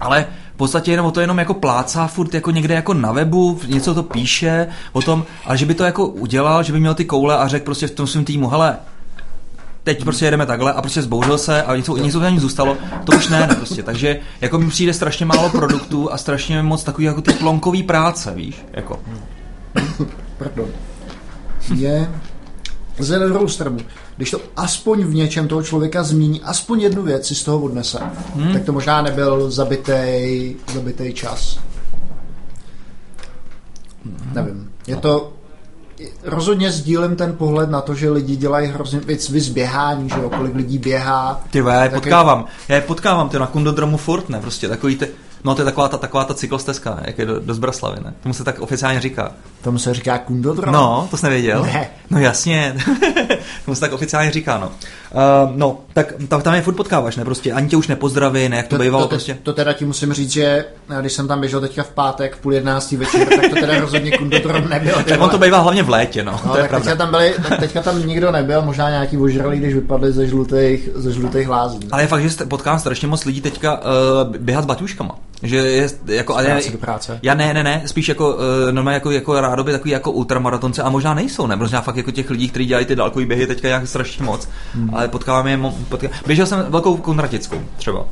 [0.00, 3.60] Ale v podstatě jenom o to jenom jako plácá furt jako někde jako na webu,
[3.66, 7.04] něco to píše o tom, ale že by to jako udělal, že by měl ty
[7.04, 8.78] koule a řekl prostě v tom svém týmu, hele,
[9.84, 13.28] teď prostě jedeme takhle a prostě zbouřil se a něco, něco ani zůstalo, to už
[13.28, 13.82] ne, ne prostě.
[13.82, 18.34] Takže jako mi přijde strašně málo produktů a strašně moc takový jako ty plonkový práce,
[18.34, 19.00] víš, jako.
[20.38, 20.68] Pardon.
[21.74, 22.10] Je
[22.98, 23.78] Lze na druhou stranu,
[24.16, 27.98] když to aspoň v něčem toho člověka změní, aspoň jednu věc si z toho odnese,
[28.34, 28.52] hmm.
[28.52, 31.58] tak to možná nebyl zabitý, zabitý čas.
[34.04, 34.32] Hmm.
[34.34, 34.70] Nevím.
[34.86, 35.32] Je to
[36.22, 40.30] rozhodně sdílím ten pohled na to, že lidi dělají hrozně věc, vys běhání, že jo,
[40.30, 41.44] kolik lidí běhá.
[41.50, 42.44] Ty já je potkávám.
[42.68, 45.08] Já je potkávám, ty na kundodromu furt, ne, prostě takový ty,
[45.44, 48.14] no to je taková ta, taková ta cyklostezka, jak je do, do Zbraslavy, ne?
[48.22, 49.32] Tomu se tak oficiálně říká.
[49.62, 50.74] Tomu se říká kundodrom.
[50.74, 51.62] No, to jsi nevěděl?
[51.62, 51.88] Ne.
[52.10, 52.76] No jasně,
[53.64, 54.66] tomu se tak oficiálně říká, no.
[54.66, 58.56] Uh, no, tak tam, tam je furt potkáváš, ne, prostě ani tě už nepozdraví, ne,
[58.56, 59.38] jak to, To, bývalo to, prostě.
[59.42, 62.38] to teda ti musím říct, že eh, když jsem tam běžel teďka v pátek v
[62.40, 64.94] půl jedenáctý večer, tak to teda rozhodně kundodrom nebyl.
[65.08, 67.60] Tak on to bývá hlavně v létě, no, No, to tak teďka tam, byli, tak
[67.60, 71.88] teďka tam nikdo nebyl, možná nějaký ožralí, když vypadli ze žlutých, ze žlutých lázní.
[71.92, 75.14] Ale je fakt, že potkám strašně moc lidí teďka uh, běhat s baťuškama.
[75.42, 76.36] Že je jako...
[76.36, 77.18] Ale- práce do práce.
[77.22, 80.90] Já ne, ne, ne, spíš jako uh, normálně jako, jako rádoby takový jako ultramaratonce a
[80.90, 81.56] možná nejsou, ne?
[81.56, 84.94] Možná fakt jako těch lidí, kteří dělají ty dálkové běhy teďka nějak strašně moc, hmm.
[84.94, 86.08] ale potkávám je, mo- potká...
[86.26, 88.04] běžel jsem velkou kondratickou třeba.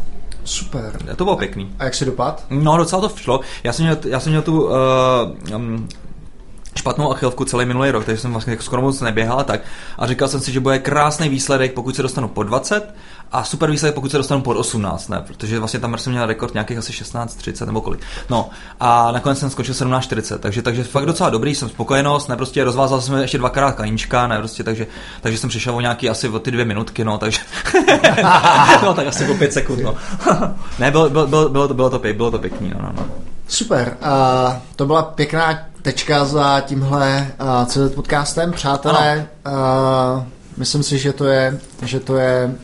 [0.45, 0.99] Super.
[1.16, 1.70] To bylo pěkný.
[1.79, 2.45] A jak si dopad?
[2.51, 3.41] No, docela to šlo.
[3.64, 4.70] Já jsem měl, já jsem měl tu uh,
[5.55, 5.89] um,
[6.77, 9.61] špatnou achilku celý minulý rok, takže jsem vlastně jako skoro moc neběhal a tak.
[9.99, 12.95] A říkal jsem si, že bude krásný výsledek, pokud se dostanu pod 20
[13.33, 15.22] a super výsledek, pokud se dostanu pod 18, ne?
[15.27, 18.01] Protože vlastně tam jsem měl rekord nějakých asi 16, 30 nebo kolik.
[18.31, 18.51] No
[18.81, 22.37] a nakonec jsem skočil 17, 40, takže, takže fakt docela dobrý, jsem spokojenost, ne?
[22.37, 24.39] Prostě rozvázal jsem ještě dvakrát kaníčka, ne?
[24.39, 24.87] Prostě, takže,
[25.20, 27.41] takže jsem přišel o nějaký asi o ty dvě minutky, no, takže
[28.83, 29.95] no, tak asi po pět sekund, no.
[30.79, 33.07] ne, bylo, bylo, bylo, bylo, to, bylo, to, pěk, bylo to pěkný, no, no, no.
[33.49, 33.97] Super.
[34.03, 38.53] Uh, to byla pěkná tečka za tímhle uh, CZ podcastem.
[38.53, 40.22] Přátelé, uh,
[40.57, 42.55] myslím si, že to je, že to je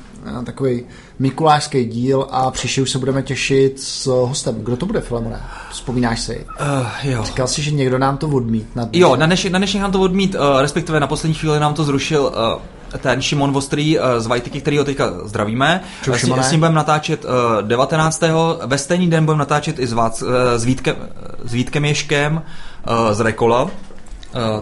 [0.45, 0.85] takový
[1.19, 4.55] mikulášský díl a příště už se budeme těšit s hostem.
[4.55, 5.41] Kdo to bude, Filemone?
[5.71, 6.47] Vzpomínáš si?
[6.61, 7.25] Uh, jo.
[7.25, 8.77] Říkal jsi, že někdo nám to odmít.
[8.77, 11.75] Na Jo, na dnešek, na dnešek nám to odmít, uh, respektive na poslední chvíli nám
[11.75, 12.63] to zrušil uh,
[12.99, 15.81] ten Šimon Vostrý z Vajtiky, který ho teďka zdravíme.
[16.03, 17.31] Čau, S, s ním budeme natáčet uh,
[17.63, 18.23] 19.
[18.67, 20.97] Ve stejný den budeme natáčet i s, Vác, uh, s, Vítkem,
[21.45, 22.43] s Vítkem Ješkem
[22.91, 23.63] uh, z Rekola.
[23.63, 23.71] Uh,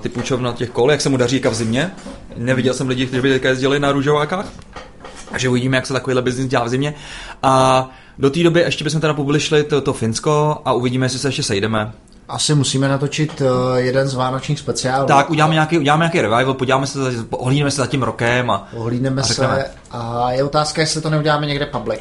[0.00, 1.90] ty půjčovna těch kol, jak se mu daří v zimě.
[2.36, 4.46] Neviděl jsem lidi, kteří by teďka jezdili na růžovákách.
[5.30, 6.94] Takže uvidíme, jak se takovýhle biznis dělá v zimě.
[7.42, 11.28] A do té doby ještě bychom teda publišli to, to Finsko a uvidíme, jestli se
[11.28, 11.92] ještě sejdeme.
[12.28, 15.06] Asi musíme natočit uh, jeden z vánočních speciálů.
[15.06, 18.68] Tak, uděláme nějaký, uděláme nějaký revival, podíváme se, za- ohlídneme se za tím rokem a
[18.76, 19.54] Ohlídneme a řekneme.
[19.56, 22.00] se a je otázka, jestli to neuděláme někde public.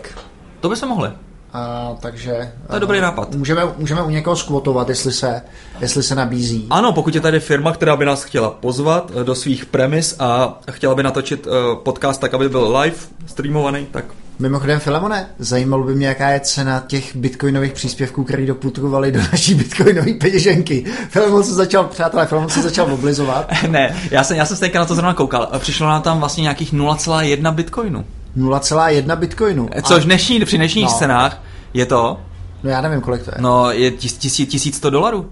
[0.60, 1.10] to by se mohli.
[1.54, 2.52] A, takže...
[2.68, 3.36] To je dobrý nápad.
[3.36, 5.42] Můžeme, můžeme u někoho skvotovat, jestli se,
[5.82, 6.68] jestli se nabízí.
[6.70, 10.60] Ano, pokud je tady firma, která by nás chtěla pozvat eh, do svých premis a
[10.72, 14.06] chtěla by natočit eh, podcast tak, aby byl live streamovaný, tak
[14.40, 19.54] Mimochodem, Filemone, zajímalo by mě, jaká je cena těch bitcoinových příspěvků, které doputovali do naší
[19.54, 20.86] bitcoinové peněženky.
[21.10, 23.52] Filemon se začal, přátelé, Filemon se začal mobilizovat.
[23.68, 25.50] ne, já jsem, já jsem se teďka na to zrovna koukal.
[25.58, 28.06] Přišlo nám tam vlastně nějakých 0,1 bitcoinu.
[28.38, 29.70] 0,1 bitcoinu.
[29.72, 30.92] Eh, Což A, dnešní, při dnešních No.
[30.98, 32.20] cenách je to,
[32.64, 33.42] no já nevím, kolik to je.
[33.42, 35.30] no je tis, tisíc, 1100 dolarů.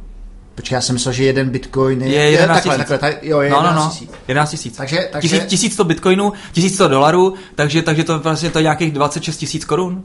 [0.55, 2.13] Počkej, já jsem myslel, že jeden bitcoin je...
[2.13, 2.89] Je 11 takhle, tisíc.
[2.89, 4.11] takhle, tak, jo, je no, no, 11 no, tisíc.
[4.27, 4.77] 11 tisíc.
[4.77, 9.37] Takže- takže- Tisíc, 1100 bitcoinů, 1100 dolarů, takže, takže to vlastně to je nějakých 26
[9.37, 10.03] tisíc korun.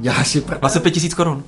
[0.00, 0.58] Já si pr...
[0.58, 1.44] 25 tisíc korun.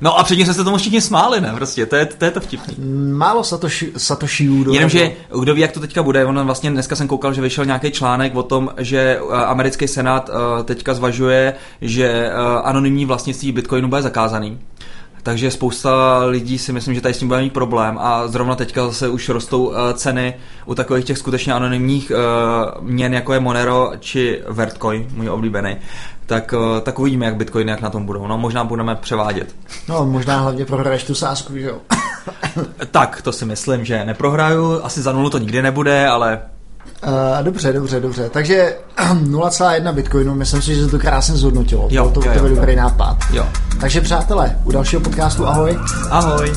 [0.00, 1.52] No a předtím jsme se tomu všichni smáli, ne?
[1.54, 2.74] Prostě, to je to, je to vtipný.
[3.12, 7.08] Málo satoshi, satoshiů do Jenomže, kdo ví, jak to teďka bude, ono vlastně dneska jsem
[7.08, 12.06] koukal, že vyšel nějaký článek o tom, že eh, americký senát eh, teďka zvažuje, že
[12.06, 12.32] eh,
[12.62, 14.58] anonymní vlastnictví bitcoinu bude zakázaný.
[15.24, 18.86] Takže spousta lidí si myslím, že tady s tím bude mít problém a zrovna teďka
[18.86, 20.34] zase už rostou eh, ceny
[20.66, 22.16] u takových těch skutečně anonymních eh,
[22.80, 25.76] měn, jako je Monero či Vertcoin, můj oblíbený.
[26.26, 28.26] Tak, eh, tak uvidíme, jak bitcoiny jak na tom budou.
[28.26, 29.56] No, možná budeme převádět.
[29.88, 31.78] No, možná hlavně prohraješ tu sázku, že jo.
[32.90, 34.84] Tak, to si myslím, že neprohraju.
[34.84, 36.40] Asi za nulu to nikdy nebude, ale
[37.06, 38.30] Uh, dobře, dobře, dobře.
[38.30, 38.76] Takže
[39.14, 41.88] 0,1 bitcoinu, myslím si, že se to krásně zhodnotilo.
[41.90, 42.54] Jo, to, jo, to jo.
[42.54, 43.16] dobrý nápad.
[43.32, 43.46] jo.
[43.80, 45.78] Takže přátelé, u dalšího podcastu ahoj.
[46.10, 46.52] Ahoj.